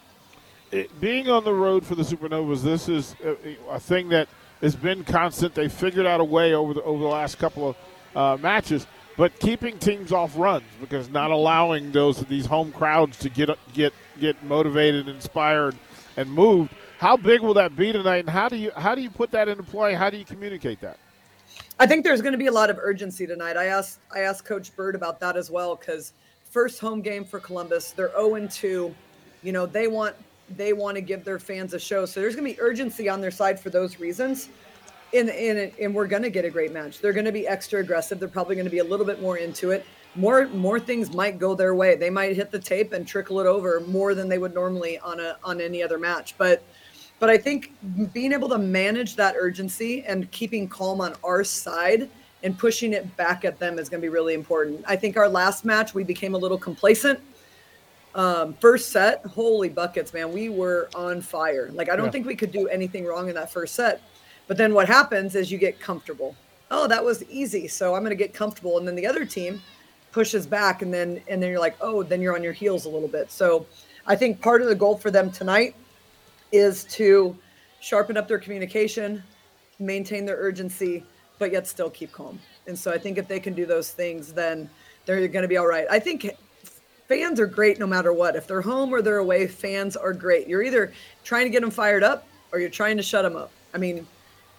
[0.72, 4.28] It, being on the road for the Supernovas, this is a, a thing that
[4.60, 5.54] has been constant.
[5.54, 7.76] They figured out a way over the over the last couple of
[8.16, 13.28] uh, matches, but keeping teams off runs because not allowing those these home crowds to
[13.28, 15.76] get get get motivated, inspired,
[16.16, 16.74] and moved.
[16.98, 19.48] How big will that be tonight, and how do you how do you put that
[19.48, 19.94] into play?
[19.94, 20.98] How do you communicate that?
[21.78, 23.56] I think there's going to be a lot of urgency tonight.
[23.56, 27.38] I asked I asked Coach Bird about that as well because first home game for
[27.38, 28.94] Columbus, they're 0 2.
[29.42, 30.16] You know they want
[30.56, 32.06] they want to give their fans a show.
[32.06, 34.48] So there's going to be urgency on their side for those reasons.
[35.14, 37.00] And, and, and we're going to get a great match.
[37.00, 38.18] They're going to be extra aggressive.
[38.18, 39.84] They're probably going to be a little bit more into it.
[40.14, 41.94] More more things might go their way.
[41.94, 45.20] They might hit the tape and trickle it over more than they would normally on
[45.20, 46.34] a on any other match.
[46.38, 46.62] But
[47.18, 47.72] but I think
[48.12, 52.08] being able to manage that urgency and keeping calm on our side
[52.42, 54.84] and pushing it back at them is going to be really important.
[54.86, 57.20] I think our last match we became a little complacent
[58.16, 61.70] um, first set, holy buckets, man, we were on fire.
[61.72, 62.12] Like I don't yeah.
[62.12, 64.00] think we could do anything wrong in that first set.
[64.48, 66.34] But then what happens is you get comfortable.
[66.70, 69.60] Oh, that was easy, so I'm going to get comfortable, and then the other team
[70.12, 72.88] pushes back, and then and then you're like, oh, then you're on your heels a
[72.88, 73.30] little bit.
[73.30, 73.66] So
[74.06, 75.74] I think part of the goal for them tonight
[76.52, 77.36] is to
[77.80, 79.22] sharpen up their communication,
[79.78, 81.04] maintain their urgency,
[81.38, 82.38] but yet still keep calm.
[82.66, 84.68] And so I think if they can do those things, then
[85.04, 85.86] they're going to be all right.
[85.90, 86.30] I think
[87.08, 88.34] fans are great no matter what.
[88.36, 90.48] If they're home or they're away, fans are great.
[90.48, 90.92] You're either
[91.24, 93.50] trying to get them fired up or you're trying to shut them up.
[93.74, 94.06] I mean,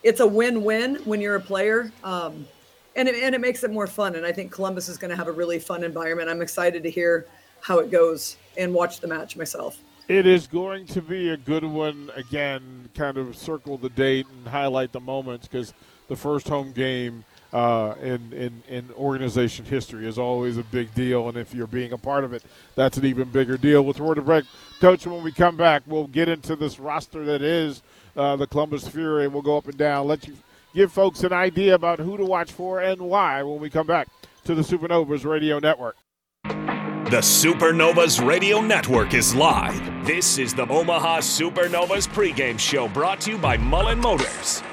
[0.03, 2.47] it's a win-win when you're a player, um,
[2.95, 4.15] and it, and it makes it more fun.
[4.15, 6.29] And I think Columbus is going to have a really fun environment.
[6.29, 7.25] I'm excited to hear
[7.61, 9.79] how it goes and watch the match myself.
[10.07, 12.11] It is going to be a good one.
[12.15, 15.73] Again, kind of circle the date and highlight the moments because
[16.07, 21.29] the first home game– uh, in, in, in organization history is always a big deal.
[21.29, 22.43] And if you're being a part of it,
[22.75, 23.83] that's an even bigger deal.
[23.83, 24.45] With word of break,
[24.79, 27.81] Coach, when we come back, we'll get into this roster that is
[28.15, 30.35] uh, the Columbus Fury, and we'll go up and down, let you
[30.73, 34.07] give folks an idea about who to watch for and why when we come back
[34.43, 35.95] to the Supernovas Radio Network.
[36.43, 39.96] The Supernovas Radio Network is live.
[40.07, 44.63] This is the Omaha Supernovas pregame show brought to you by Mullen Motors.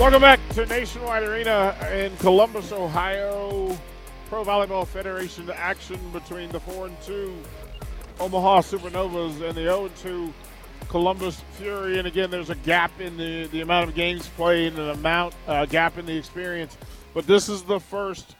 [0.00, 3.76] Welcome back to Nationwide Arena in Columbus, Ohio.
[4.30, 7.36] Pro Volleyball Federation action between the 4 and 2
[8.20, 10.32] Omaha Supernovas and the 0 and 2
[10.88, 11.98] Columbus Fury.
[11.98, 15.34] And again, there's a gap in the, the amount of games played and an amount
[15.46, 16.78] uh, gap in the experience.
[17.12, 18.34] But this is the first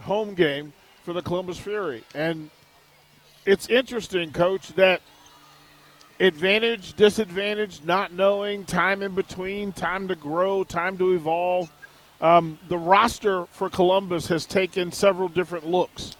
[0.00, 2.02] home game for the Columbus Fury.
[2.14, 2.48] And
[3.46, 5.00] it's interesting, Coach, that
[6.18, 11.70] advantage, disadvantage, not knowing, time in between, time to grow, time to evolve.
[12.20, 16.16] Um, the roster for Columbus has taken several different looks.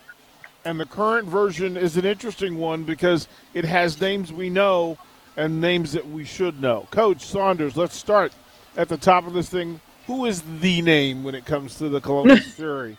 [0.64, 4.98] And the current version is an interesting one because it has names we know
[5.36, 6.86] and names that we should know.
[6.90, 8.32] Coach Saunders, let's start
[8.76, 9.80] at the top of this thing.
[10.06, 12.96] Who is the name when it comes to the Columbus Fury?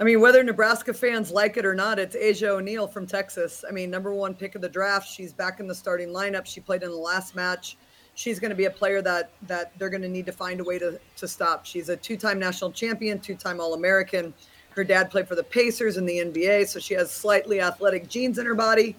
[0.00, 3.66] I mean, whether Nebraska fans like it or not, it's Asia O'Neal from Texas.
[3.68, 5.06] I mean, number one pick of the draft.
[5.06, 6.46] She's back in the starting lineup.
[6.46, 7.76] She played in the last match.
[8.14, 10.64] She's going to be a player that that they're going to need to find a
[10.64, 11.66] way to to stop.
[11.66, 14.32] She's a two-time national champion, two-time All-American.
[14.70, 18.38] Her dad played for the Pacers in the NBA, so she has slightly athletic genes
[18.38, 18.96] in her body.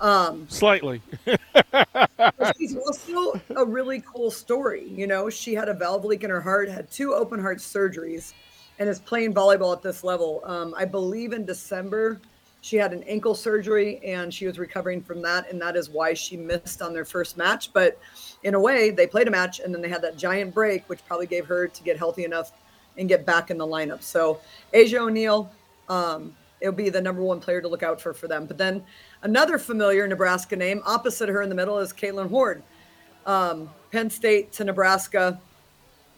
[0.00, 1.00] Um, Slightly.
[2.58, 4.88] she's also a really cool story.
[4.88, 8.32] You know, she had a valve leak in her heart, had two open heart surgeries
[8.80, 10.40] and is playing volleyball at this level.
[10.44, 12.20] Um, I believe in December
[12.62, 16.12] she had an ankle surgery and she was recovering from that, and that is why
[16.12, 17.72] she missed on their first match.
[17.72, 17.98] But
[18.42, 21.04] in a way, they played a match and then they had that giant break, which
[21.06, 22.52] probably gave her to get healthy enough
[22.98, 24.02] and get back in the lineup.
[24.02, 24.40] So
[24.72, 25.50] Asia O'Neal,
[25.88, 28.46] um, it'll be the number one player to look out for for them.
[28.46, 28.82] But then
[29.22, 32.62] another familiar Nebraska name opposite her in the middle is Kaitlyn Hord.
[33.24, 35.40] Um, Penn State to Nebraska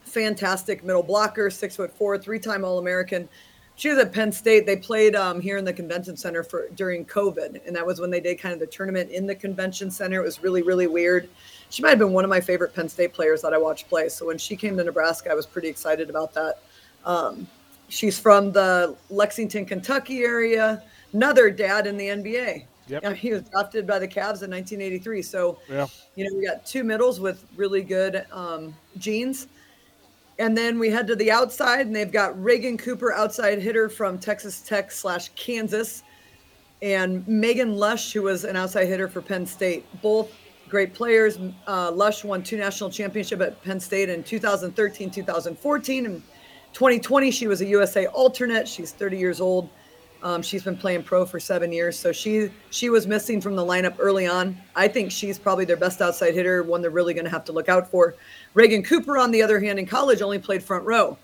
[0.05, 3.29] fantastic middle blocker, six foot four, three time All American.
[3.75, 4.67] She was at Penn State.
[4.67, 8.11] They played um, here in the convention center for during COVID, and that was when
[8.11, 10.21] they did kind of the tournament in the convention center.
[10.21, 11.29] It was really, really weird.
[11.71, 14.09] She might have been one of my favorite Penn State players that I watched play.
[14.11, 16.59] So when she came to Nebraska, I was pretty excited about that.
[17.05, 17.47] Um,
[17.89, 20.83] she's from the Lexington, Kentucky area.
[21.13, 22.67] Another dad in the NBA.
[22.89, 23.15] Yep.
[23.15, 25.23] he was drafted by the Cavs in 1983.
[25.23, 25.87] So, yeah.
[26.15, 29.47] you know, we got two middles with really good um, genes.
[30.39, 34.19] And then we head to the outside, and they've got Reagan Cooper, outside hitter from
[34.19, 36.03] Texas Tech slash Kansas,
[36.81, 39.85] and Megan Lush, who was an outside hitter for Penn State.
[40.01, 40.33] Both
[40.69, 41.39] great players.
[41.69, 46.23] Uh, Lush won two national championships at Penn State in 2013, 2014, and
[46.73, 48.67] 2020 she was a USA alternate.
[48.67, 49.69] She's 30 years old.
[50.23, 53.65] Um, she's been playing pro for seven years, so she she was missing from the
[53.65, 54.57] lineup early on.
[54.77, 57.53] I think she's probably their best outside hitter, one they're really going to have to
[57.53, 58.15] look out for.
[58.55, 61.19] Reagan Cooper, on the other hand, in college only played front row,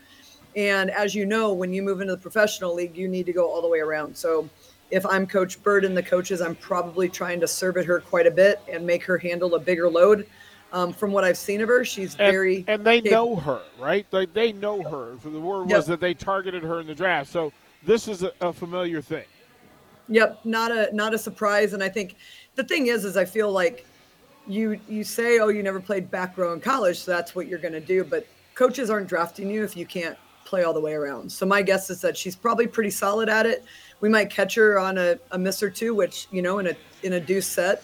[0.57, 3.49] and as you know, when you move into the professional league, you need to go
[3.49, 4.17] all the way around.
[4.17, 4.49] So,
[4.91, 8.27] if I'm Coach Bird and the coaches, I'm probably trying to serve at her quite
[8.27, 10.27] a bit and make her handle a bigger load.
[10.73, 13.37] Um, from what I've seen of her, she's and, very and they capable.
[13.37, 14.07] know her, right?
[14.11, 15.17] They they know her.
[15.23, 17.31] So the word was that they targeted her in the draft.
[17.31, 17.53] So
[17.85, 19.25] this is a, a familiar thing.
[20.09, 21.75] Yep, not a not a surprise.
[21.75, 22.17] And I think
[22.55, 23.87] the thing is, is I feel like
[24.47, 27.59] you you say, oh, you never played back row in college, so that's what you're
[27.59, 28.05] going to do.
[28.05, 31.31] But coaches aren't drafting you if you can't play all the way around.
[31.31, 33.65] So my guess is that she's probably pretty solid at it.
[34.01, 36.77] We might catch her on a, a miss or two, which you know, in a
[37.03, 37.83] in a deuce set,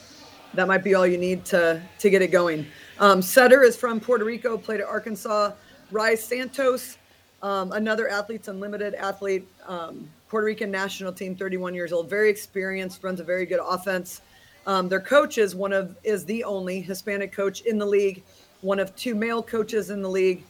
[0.54, 2.66] that might be all you need to to get it going.
[2.98, 5.52] Um, Setter is from Puerto Rico, played at Arkansas.
[5.90, 6.96] Rise Santos
[7.44, 13.02] um, another Athletes Unlimited athlete, um, Puerto Rican national team, 31 years old, very experienced,
[13.02, 14.20] runs a very good offense.
[14.66, 18.22] Um, their coach is one of is the only Hispanic coach in the league,
[18.62, 20.42] one of two male coaches in the league,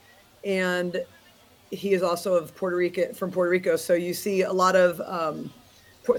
[0.44, 1.05] and
[1.70, 3.77] he is also of Puerto Rico from Puerto Rico.
[3.77, 5.53] So you see a lot of um,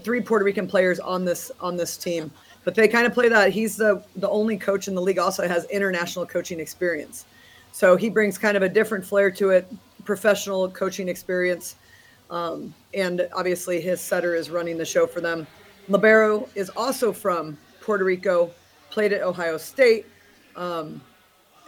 [0.01, 2.31] three Puerto Rican players on this on this team,
[2.65, 3.51] but they kind of play that.
[3.51, 5.19] He's the the only coach in the league.
[5.19, 7.25] Also has international coaching experience,
[7.71, 9.67] so he brings kind of a different flair to it
[10.05, 11.75] professional coaching experience.
[12.29, 15.45] Um, and obviously, his setter is running the show for them.
[15.87, 18.51] Libero is also from Puerto Rico,
[18.89, 20.05] played at Ohio State.
[20.55, 21.01] Um,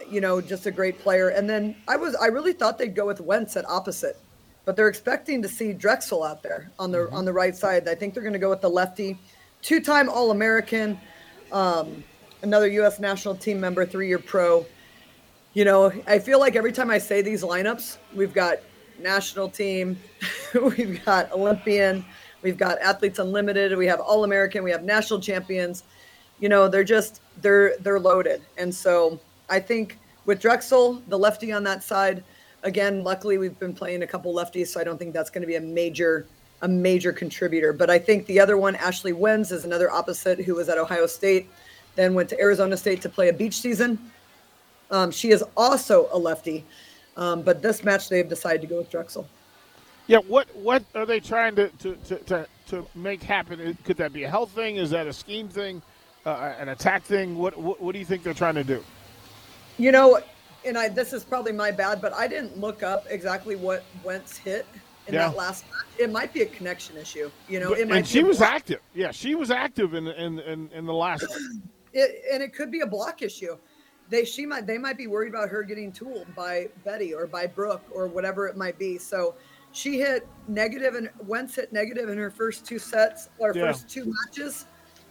[0.08, 1.28] you know, just a great player.
[1.30, 4.16] And then I was, I really thought they'd go with Wenz at opposite,
[4.64, 7.14] but they're expecting to see Drexel out there on the mm-hmm.
[7.14, 7.88] on the right side.
[7.88, 9.18] I think they're going to go with the lefty,
[9.62, 10.98] two-time All-American,
[11.52, 12.02] um,
[12.42, 12.98] another U.S.
[12.98, 14.64] national team member, three-year pro
[15.54, 18.58] you know, I feel like every time I say these lineups, we've got
[19.00, 19.98] national team,
[20.76, 22.04] we've got Olympian,
[22.42, 25.84] we've got athletes unlimited, we have all American, we have national champions.
[26.40, 28.42] You know, they're just they're they're loaded.
[28.56, 29.18] And so
[29.50, 32.22] I think with Drexel, the lefty on that side,
[32.62, 35.48] again, luckily we've been playing a couple lefties, so I don't think that's going to
[35.48, 36.26] be a major
[36.62, 37.72] a major contributor.
[37.72, 41.06] But I think the other one, Ashley Wenz, is another opposite who was at Ohio
[41.06, 41.48] State,
[41.94, 43.98] then went to Arizona State to play a beach season
[44.90, 46.64] um, she is also a lefty,
[47.18, 49.28] um, but this match they've decided to go with Drexel.
[50.06, 53.76] Yeah, what what are they trying to to, to, to, to make happen?
[53.84, 54.76] Could that be a health thing?
[54.76, 55.82] Is that a scheme thing,
[56.24, 57.36] uh, an attack thing?
[57.36, 58.82] What, what what do you think they're trying to do?
[59.76, 60.20] You know,
[60.64, 64.36] and I this is probably my bad, but I didn't look up exactly what Wenz
[64.38, 64.64] hit
[65.08, 65.28] in yeah.
[65.28, 65.84] that last match.
[65.98, 67.30] It might be a connection issue.
[67.48, 68.80] You know, but, and she was active.
[68.94, 71.26] Yeah, she was active in in in, in the last.
[71.92, 73.56] It, and it could be a block issue
[74.10, 77.46] they she might they might be worried about her getting tooled by Betty or by
[77.46, 78.98] Brooke or whatever it might be.
[78.98, 79.34] So
[79.72, 83.66] she hit negative and Wenz hit negative in her first two sets or yeah.
[83.66, 84.66] first two matches.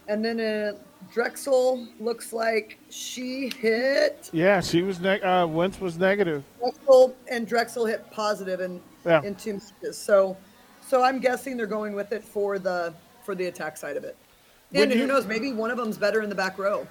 [0.08, 0.72] And then uh,
[1.12, 4.30] Drexel looks like she hit.
[4.32, 5.00] Yeah, she was.
[5.00, 6.42] Ne- uh, Wenz was negative.
[6.58, 9.22] Drexel and Drexel hit positive in yeah.
[9.22, 9.98] in two matches.
[9.98, 10.36] So,
[10.86, 14.16] So I'm guessing they're going with it for the for the attack side of it.
[14.72, 15.26] And Would who knows?
[15.26, 16.86] Maybe one of them's better in the back row.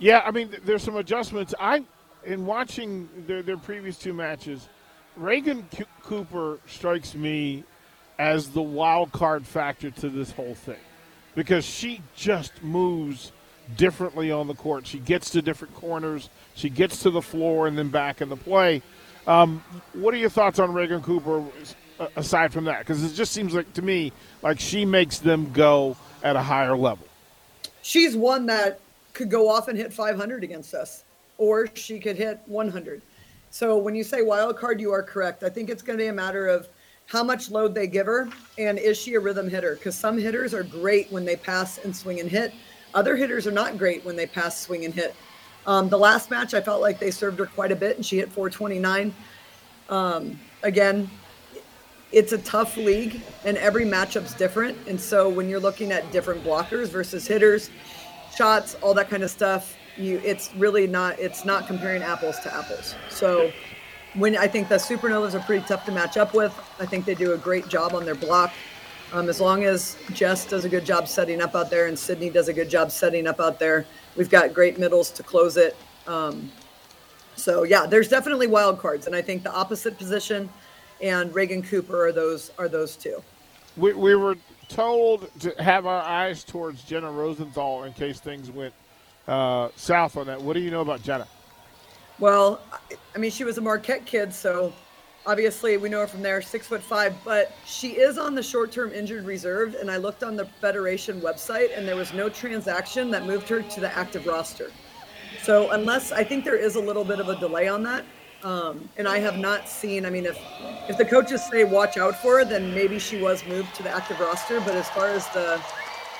[0.00, 1.54] Yeah, I mean, there's some adjustments.
[1.60, 1.84] I,
[2.24, 4.66] in watching their, their previous two matches,
[5.14, 7.64] Reagan C- Cooper strikes me
[8.18, 10.80] as the wild card factor to this whole thing
[11.34, 13.32] because she just moves
[13.76, 14.86] differently on the court.
[14.86, 18.36] She gets to different corners, she gets to the floor, and then back in the
[18.36, 18.82] play.
[19.26, 21.44] Um, what are your thoughts on Reagan Cooper
[21.98, 22.80] uh, aside from that?
[22.80, 26.76] Because it just seems like to me like she makes them go at a higher
[26.76, 27.06] level.
[27.82, 28.80] She's one that
[29.20, 31.04] could go off and hit 500 against us,
[31.36, 33.02] or she could hit 100.
[33.50, 35.42] So when you say wild card, you are correct.
[35.42, 36.70] I think it's going to be a matter of
[37.04, 39.74] how much load they give her and is she a rhythm hitter?
[39.74, 42.54] Because some hitters are great when they pass and swing and hit.
[42.94, 45.14] Other hitters are not great when they pass, swing, and hit.
[45.66, 48.16] Um, the last match, I felt like they served her quite a bit, and she
[48.16, 49.14] hit 429.
[49.90, 51.10] Um, again,
[52.10, 54.78] it's a tough league, and every matchup's different.
[54.88, 57.70] And so when you're looking at different blockers versus hitters,
[58.36, 62.54] shots, all that kind of stuff, you it's really not it's not comparing apples to
[62.54, 62.94] apples.
[63.08, 63.52] So
[64.14, 67.14] when I think the Supernovas are pretty tough to match up with, I think they
[67.14, 68.52] do a great job on their block.
[69.12, 72.30] Um, as long as Jess does a good job setting up out there and Sydney
[72.30, 73.84] does a good job setting up out there,
[74.16, 75.76] we've got great middles to close it.
[76.06, 76.50] Um,
[77.34, 80.48] so yeah, there's definitely wild cards, and I think the opposite position
[81.00, 83.22] and Reagan Cooper are those are those two.
[83.76, 84.36] We, we were
[84.70, 88.72] told to have our eyes towards Jenna Rosenthal in case things went
[89.28, 90.40] uh, south on that.
[90.40, 91.26] What do you know about Jenna?
[92.18, 92.60] Well,
[93.14, 94.72] I- mean, she was a Marquette kid, so
[95.26, 97.14] obviously we know her from there, six foot five.
[97.24, 101.76] But she is on the short-term injured reserve, and I looked on the Federation website,
[101.76, 104.70] and there was no transaction that moved her to the active roster.
[105.42, 108.04] So unless I think there is a little bit of a delay on that,
[108.42, 110.04] um, and I have not seen.
[110.06, 110.38] I mean, if
[110.88, 113.90] if the coaches say watch out for her, then maybe she was moved to the
[113.90, 114.60] active roster.
[114.60, 115.60] But as far as the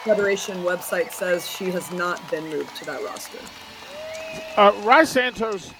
[0.04, 3.38] Federation website says, she has not been moved to that roster.
[4.56, 5.72] Uh, Santos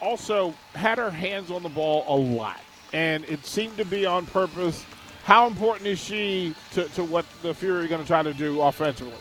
[0.00, 2.60] also had her hands on the ball a lot,
[2.92, 4.84] and it seemed to be on purpose.
[5.24, 8.62] How important is she to, to what the Fury are going to try to do
[8.62, 9.12] offensively?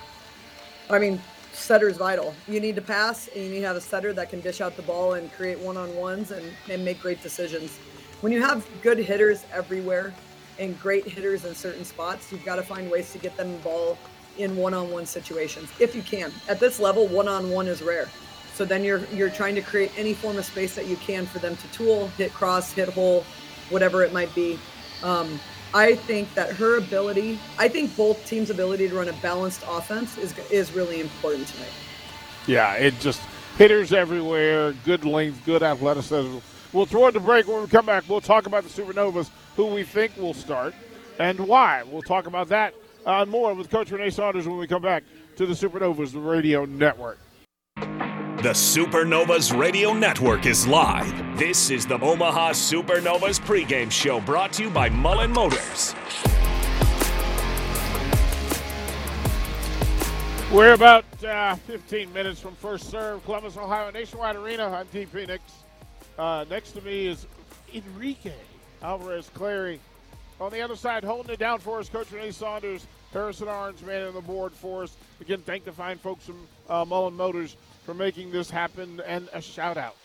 [0.90, 1.22] I mean,
[1.60, 2.34] setter's vital.
[2.48, 4.76] You need to pass, and you need to have a setter that can dish out
[4.76, 7.78] the ball and create one-on-ones and, and make great decisions.
[8.22, 10.14] When you have good hitters everywhere
[10.58, 13.60] and great hitters in certain spots, you've got to find ways to get them the
[13.60, 13.98] ball
[14.38, 16.32] in one-on-one situations if you can.
[16.48, 18.10] At this level, one-on-one is rare.
[18.56, 21.40] So then you're you're trying to create any form of space that you can for
[21.40, 23.24] them to tool, hit cross, hit hole,
[23.70, 24.60] whatever it might be.
[25.02, 25.40] Um,
[25.74, 30.18] I think that her ability, I think both teams' ability to run a balanced offense
[30.18, 31.72] is is really important tonight.
[32.48, 33.22] Yeah, it just
[33.58, 36.38] hitters everywhere, good length, good athleticism.
[36.74, 37.48] We'll throw it to break.
[37.48, 40.74] When we come back, we'll talk about the Supernovas, who we think will start,
[41.20, 41.84] and why.
[41.84, 42.74] We'll talk about that
[43.06, 45.04] uh, more with Coach Renee Saunders when we come back
[45.36, 47.18] to the Supernovas Radio Network.
[48.42, 51.38] The Supernovas Radio Network is live.
[51.38, 55.94] This is the Omaha Supernovas pregame show brought to you by Mullen Motors.
[60.54, 64.70] We're about uh, 15 minutes from first serve, Columbus, Ohio, Nationwide Arena.
[64.70, 65.04] I'm T.
[65.04, 65.44] Phoenix.
[66.18, 67.28] Uh, next to me is
[67.74, 68.32] Enrique
[68.82, 69.82] Alvarez Clary.
[70.40, 74.08] On the other side, holding it down for us, Coach Renee Saunders, Harrison Orange, man
[74.08, 74.96] on the board for us.
[75.20, 77.58] Again, thank the fine folks from uh, Mullen Motors
[77.90, 79.96] for making this happen, and a shout out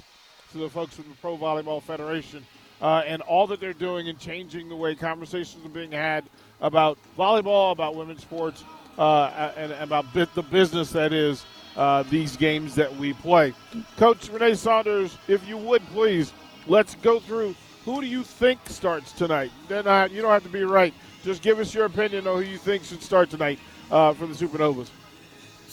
[0.51, 2.43] to the folks from the Pro Volleyball Federation
[2.81, 6.25] uh, and all that they're doing in changing the way conversations are being had
[6.63, 8.65] about volleyball, about women's sports,
[8.97, 11.45] uh, and about the business that is
[11.77, 13.53] uh, these games that we play.
[13.99, 16.33] Coach Renee Saunders, if you would please,
[16.67, 17.55] let's go through
[17.85, 19.51] who do you think starts tonight.
[19.69, 20.95] Then uh, you don't have to be right.
[21.23, 23.59] Just give us your opinion on who you think should start tonight
[23.91, 24.89] uh, for the Supernovas.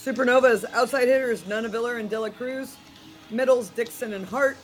[0.02, 2.76] Supernovas outside hitters Nuneviller and Dela Cruz,
[3.30, 4.56] middles Dixon and Hart,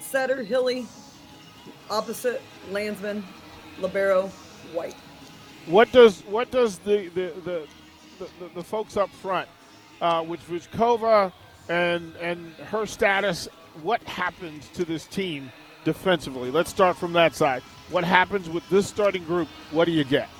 [0.00, 0.86] setter Hilley,
[1.90, 2.40] opposite
[2.70, 3.22] Landsman,
[3.78, 4.28] Libero,
[4.72, 4.96] White.
[5.66, 7.68] What does what does the the the,
[8.18, 9.50] the, the, folks up front,
[10.00, 11.30] uh, which was Kova
[11.68, 13.48] and and her status,
[13.82, 15.52] what happens to this team
[15.84, 16.50] defensively?
[16.50, 17.62] Let's start from that side.
[17.90, 19.48] What happens with this starting group?
[19.72, 20.30] What do you get?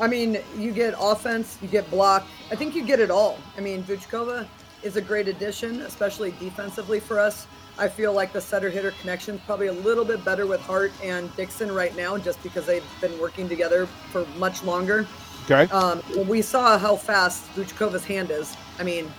[0.00, 2.26] I mean, you get offense, you get block.
[2.50, 3.38] I think you get it all.
[3.56, 4.46] I mean, Vuchkova
[4.82, 7.46] is a great addition, especially defensively for us.
[7.78, 10.92] I feel like the setter hitter connection is probably a little bit better with Hart
[11.02, 15.06] and Dixon right now, just because they've been working together for much longer.
[15.50, 15.72] Okay.
[15.72, 18.56] Um, we saw how fast Vuchkova's hand is.
[18.78, 19.10] I mean,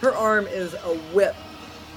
[0.00, 1.34] her arm is a whip.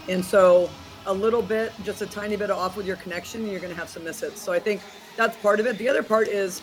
[0.08, 0.70] And so
[1.06, 3.90] a little bit, just a tiny bit off with your connection, you're going to have
[3.90, 4.40] some misses.
[4.40, 4.82] So I think
[5.16, 5.78] that's part of it.
[5.78, 6.62] The other part is,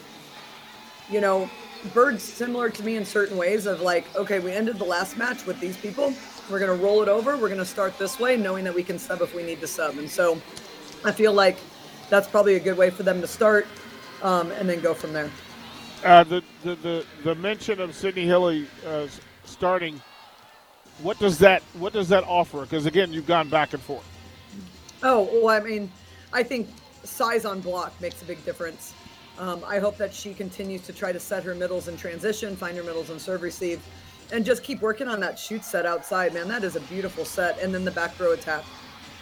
[1.10, 1.48] you know,
[1.94, 5.46] Bird's similar to me in certain ways of like, okay, we ended the last match
[5.46, 6.12] with these people.
[6.50, 7.36] We're going to roll it over.
[7.36, 9.66] We're going to start this way, knowing that we can sub if we need to
[9.66, 9.98] sub.
[9.98, 10.40] And so
[11.04, 11.58] I feel like
[12.08, 13.66] that's probably a good way for them to start
[14.22, 15.30] um, and then go from there.
[16.04, 19.06] Uh, the, the, the, the mention of Sydney Hilley uh,
[19.44, 20.00] starting,
[21.02, 22.62] what does that what does that offer?
[22.62, 24.06] Because again, you've gone back and forth.
[25.02, 25.90] Oh well, I mean,
[26.32, 26.68] I think
[27.04, 28.94] size on block makes a big difference.
[29.38, 32.76] Um, I hope that she continues to try to set her middles in transition, find
[32.76, 33.82] her middles in serve receive,
[34.32, 36.32] and just keep working on that shoot set outside.
[36.34, 37.60] Man, that is a beautiful set.
[37.60, 38.64] And then the back row attack.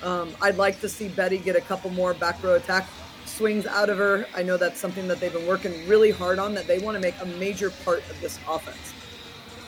[0.03, 2.89] Um, I'd like to see Betty get a couple more back row attack
[3.25, 4.27] swings out of her.
[4.37, 6.55] I know that's something that they've been working really hard on.
[6.55, 8.95] That they want to make a major part of this offense.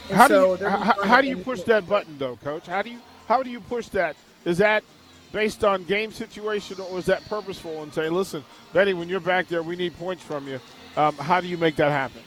[0.08, 2.66] And how so do you, how, how do you push that button though, Coach?
[2.66, 4.14] How do you how do you push that?
[4.44, 4.84] Is that
[5.32, 9.48] based on game situation, or was that purposeful and say, listen, Betty, when you're back
[9.48, 10.60] there, we need points from you?
[10.96, 12.22] Um, how do you make that happen?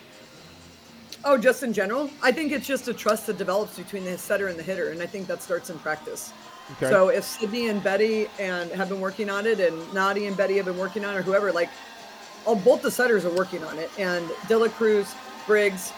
[1.24, 4.48] Oh, just in general, I think it's just a trust that develops between the setter
[4.48, 6.32] and the hitter, and I think that starts in practice.
[6.72, 6.88] Okay.
[6.88, 10.56] So if Sydney and Betty and have been working on it, and Nati and Betty
[10.56, 11.68] have been working on it, or whoever, like,
[12.46, 15.14] all both the setters are working on it, and Dela Cruz,
[15.46, 15.92] Briggs,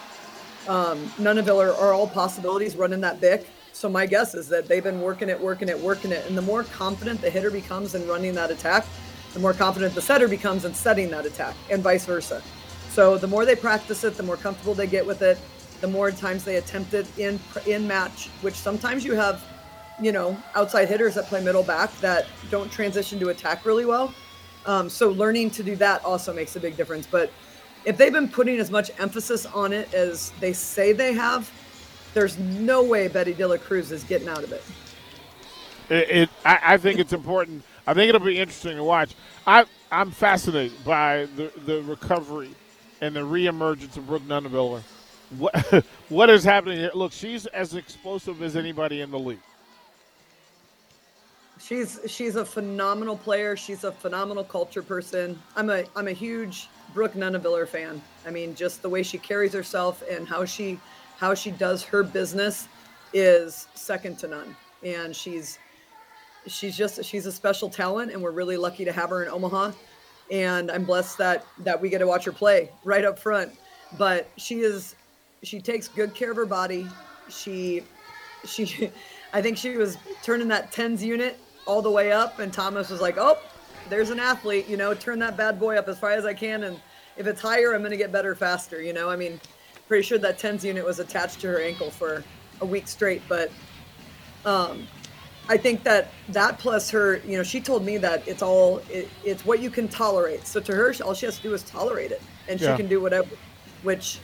[0.66, 3.46] um, Nuneviller are, are all possibilities running that BIC.
[3.72, 6.26] So my guess is that they've been working it, working it, working it.
[6.28, 8.84] And the more confident the hitter becomes in running that attack,
[9.32, 12.42] the more confident the setter becomes in setting that attack, and vice versa.
[12.90, 15.38] So the more they practice it, the more comfortable they get with it,
[15.80, 19.42] the more times they attempt it in in match, which sometimes you have,
[20.00, 24.14] you know, outside hitters that play middle back that don't transition to attack really well.
[24.66, 27.06] Um, so learning to do that also makes a big difference.
[27.06, 27.32] But
[27.84, 31.50] if they've been putting as much emphasis on it as they say they have,
[32.14, 34.62] there's no way Betty Dela Cruz is getting out of it.
[35.88, 37.62] It, it I, I, think it's important.
[37.86, 39.14] I think it'll be interesting to watch.
[39.46, 42.50] I, I'm fascinated by the, the recovery
[43.00, 44.82] and the reemergence of Brooke Nuneviller.
[45.38, 46.90] What, what is happening here?
[46.94, 49.40] Look, she's as explosive as anybody in the league.
[51.58, 53.56] She's she's a phenomenal player.
[53.56, 55.40] She's a phenomenal culture person.
[55.54, 58.02] I'm a I'm a huge Brooke Nuneviller fan.
[58.26, 60.80] I mean, just the way she carries herself and how she
[61.22, 62.66] how she does her business
[63.12, 64.56] is second to none.
[64.82, 65.60] And she's
[66.48, 69.70] she's just she's a special talent and we're really lucky to have her in Omaha.
[70.32, 73.52] And I'm blessed that that we get to watch her play right up front.
[73.96, 74.96] But she is
[75.44, 76.88] she takes good care of her body.
[77.28, 77.84] She
[78.44, 78.90] she
[79.32, 83.00] I think she was turning that tens unit all the way up and Thomas was
[83.00, 83.38] like, Oh,
[83.88, 86.64] there's an athlete, you know, turn that bad boy up as far as I can
[86.64, 86.80] and
[87.16, 89.08] if it's higher, I'm gonna get better faster, you know.
[89.08, 89.40] I mean,
[89.88, 92.24] pretty sure that tens unit was attached to her ankle for
[92.60, 93.22] a week straight.
[93.28, 93.50] But
[94.44, 94.86] um,
[95.48, 99.08] I think that that plus her, you know, she told me that it's all it,
[99.24, 100.46] it's what you can tolerate.
[100.46, 103.00] So to her, all she has to do is tolerate it, and she can do
[103.00, 103.28] whatever,
[103.82, 104.20] which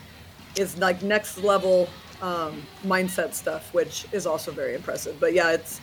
[0.57, 1.89] is like next level
[2.23, 5.19] um, mindset stuff, which is also very impressive.
[5.21, 5.81] But yeah, it's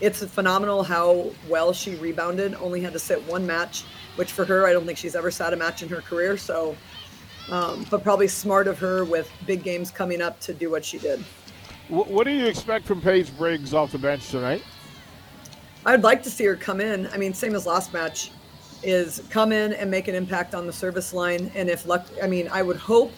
[0.00, 2.54] it's phenomenal how well she rebounded.
[2.54, 3.84] Only had to sit one match,
[4.16, 6.36] which for her, I don't think she's ever sat a match in her career.
[6.36, 6.76] So
[7.50, 10.98] um, but probably smart of her with big games coming up to do what she
[10.98, 11.24] did.
[11.88, 14.62] What do you expect from Paige Briggs off the bench tonight?
[15.84, 17.06] I'd like to see her come in.
[17.08, 18.32] I mean, same as last match,
[18.82, 21.50] is come in and make an impact on the service line.
[21.54, 23.12] And if luck, I mean, I would hope,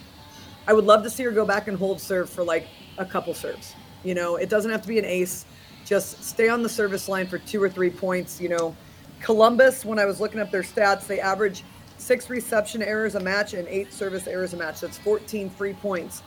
[0.67, 2.69] I would love to see her go back and hold serve for like
[2.99, 3.75] a couple serves.
[4.05, 5.47] You know, it doesn't have to be an ace.
[5.87, 8.39] Just stay on the service line for two or three points.
[8.39, 8.77] You know,
[9.21, 11.65] Columbus, when I was looking up their stats, they average
[11.99, 14.81] six reception errors a match and eight service errors a match.
[14.81, 16.23] That's 14 free points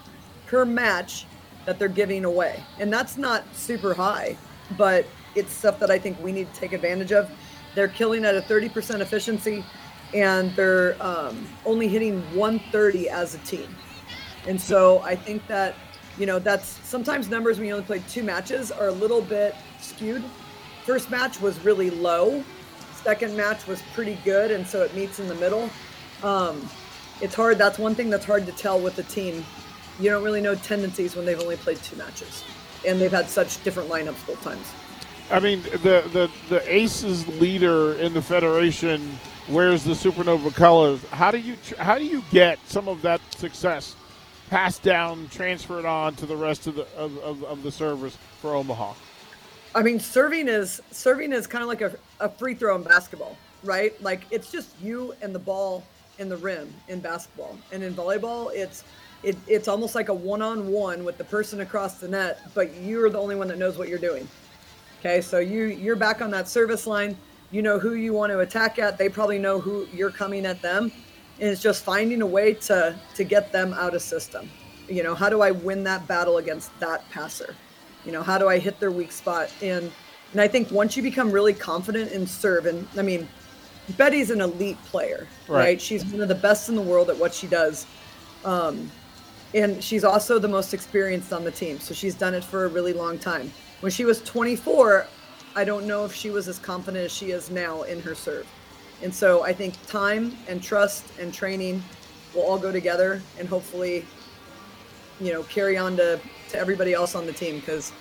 [0.46, 1.26] per match
[1.66, 2.64] that they're giving away.
[2.80, 4.38] And that's not super high,
[4.78, 5.06] but
[5.36, 7.30] it's stuff that I think we need to take advantage of.
[7.74, 9.64] They're killing at a 30% efficiency
[10.14, 13.76] and they're um, only hitting 130 as a team.
[14.48, 15.76] And so I think that,
[16.18, 19.56] you know, that's sometimes numbers when you only play two matches are a little bit
[19.80, 20.24] skewed.
[20.86, 22.44] First match was really low
[23.04, 25.70] second match was pretty good, and so it meets in the middle.
[26.24, 26.70] Um,
[27.22, 27.58] it's hard.
[27.58, 29.46] That's one thing that's hard to tell with the team.
[30.00, 32.44] You don't really know tendencies when they've only played two matches,
[32.88, 34.66] and they've had such different lineups both times.
[35.30, 39.18] I mean, the the the Aces leader in the federation
[39.50, 41.04] wears the Supernova colors.
[41.10, 43.96] How do you how do you get some of that success
[44.50, 48.56] passed down, transferred on to the rest of the of, of, of the servers for
[48.56, 48.94] Omaha?
[49.74, 53.38] I mean, serving is serving is kind of like a, a free throw in basketball,
[53.64, 54.00] right?
[54.02, 55.84] Like it's just you and the ball
[56.20, 58.84] in the rim in basketball, and in volleyball, it's
[59.24, 62.76] it, it's almost like a one on one with the person across the net, but
[62.82, 64.28] you're the only one that knows what you're doing.
[65.00, 67.16] Okay, so you you're back on that service line.
[67.52, 68.98] You know who you want to attack at.
[68.98, 70.92] They probably know who you're coming at them,
[71.40, 74.50] and it's just finding a way to to get them out of system.
[74.90, 77.56] You know, how do I win that battle against that passer?
[78.06, 79.52] You know, how do I hit their weak spot?
[79.62, 79.92] And
[80.32, 83.28] and I think once you become really confident in serve, and I mean,
[83.98, 85.58] Betty's an elite player, right?
[85.58, 85.82] right?
[85.82, 87.86] She's one of the best in the world at what she does.
[88.46, 88.90] Um,
[89.54, 91.80] and she's also the most experienced on the team.
[91.80, 93.52] So she's done it for a really long time.
[93.82, 95.08] When she was 24,
[95.56, 98.48] I don't know if she was as confident as she is now in her serve.
[99.04, 101.84] And so I think time and trust and training
[102.34, 104.06] will all go together and hopefully,
[105.20, 106.20] you know, carry on to,
[106.52, 107.92] to everybody else on the team because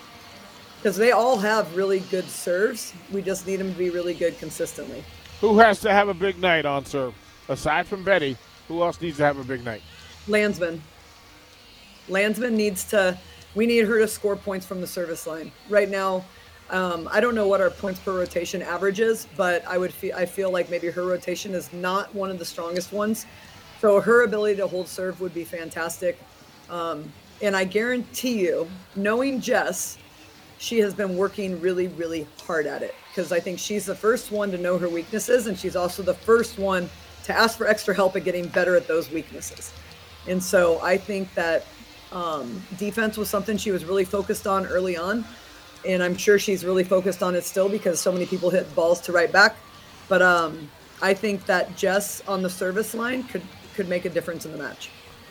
[0.81, 2.95] because they all have really good serves.
[3.13, 5.05] We just need them to be really good consistently.
[5.41, 7.15] Who has to have a big night on serve?
[7.49, 8.37] Aside from Betty,
[8.69, 9.83] who else needs to have a big night?
[10.29, 10.83] Landsman.
[12.09, 13.19] Landsman needs to.
[13.55, 16.25] We need her to score points from the service line right now.
[16.71, 20.15] Um, I don't know what our points per rotation average is, but I would feel
[20.15, 23.27] I feel like maybe her rotation is not one of the strongest ones.
[23.81, 26.19] So her ability to hold serve would be fantastic.
[26.69, 27.13] Um,
[27.43, 29.99] and I guarantee you, knowing Jess,
[30.59, 34.31] she has been working really, really hard at it because I think she's the first
[34.31, 36.89] one to know her weaknesses, and she's also the first one
[37.25, 39.73] to ask for extra help at getting better at those weaknesses.
[40.29, 41.65] And so I think that
[42.13, 45.25] um, defense was something she was really focused on early on.
[45.87, 49.01] And I'm sure she's really focused on it still because so many people hit balls
[49.03, 49.57] to right back.
[50.09, 50.69] But um,
[51.01, 53.43] I think that Jess on the service line could,
[53.75, 54.91] could make a difference in the match.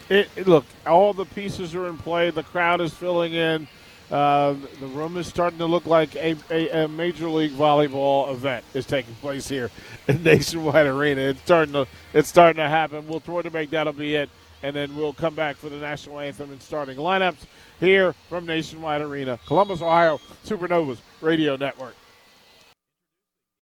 [0.09, 2.31] It, it, look, all the pieces are in play.
[2.31, 3.67] The crowd is filling in.
[4.11, 8.65] Uh, the room is starting to look like a, a, a, major league volleyball event
[8.73, 9.69] is taking place here
[10.07, 11.21] in Nationwide Arena.
[11.21, 13.07] It's starting to it's starting to happen.
[13.07, 14.31] We'll try to make that'll be it
[14.63, 17.45] and then we'll come back for the national anthem and starting lineups
[17.79, 21.95] here from Nationwide Arena, Columbus, Ohio, Supernovas Radio Network.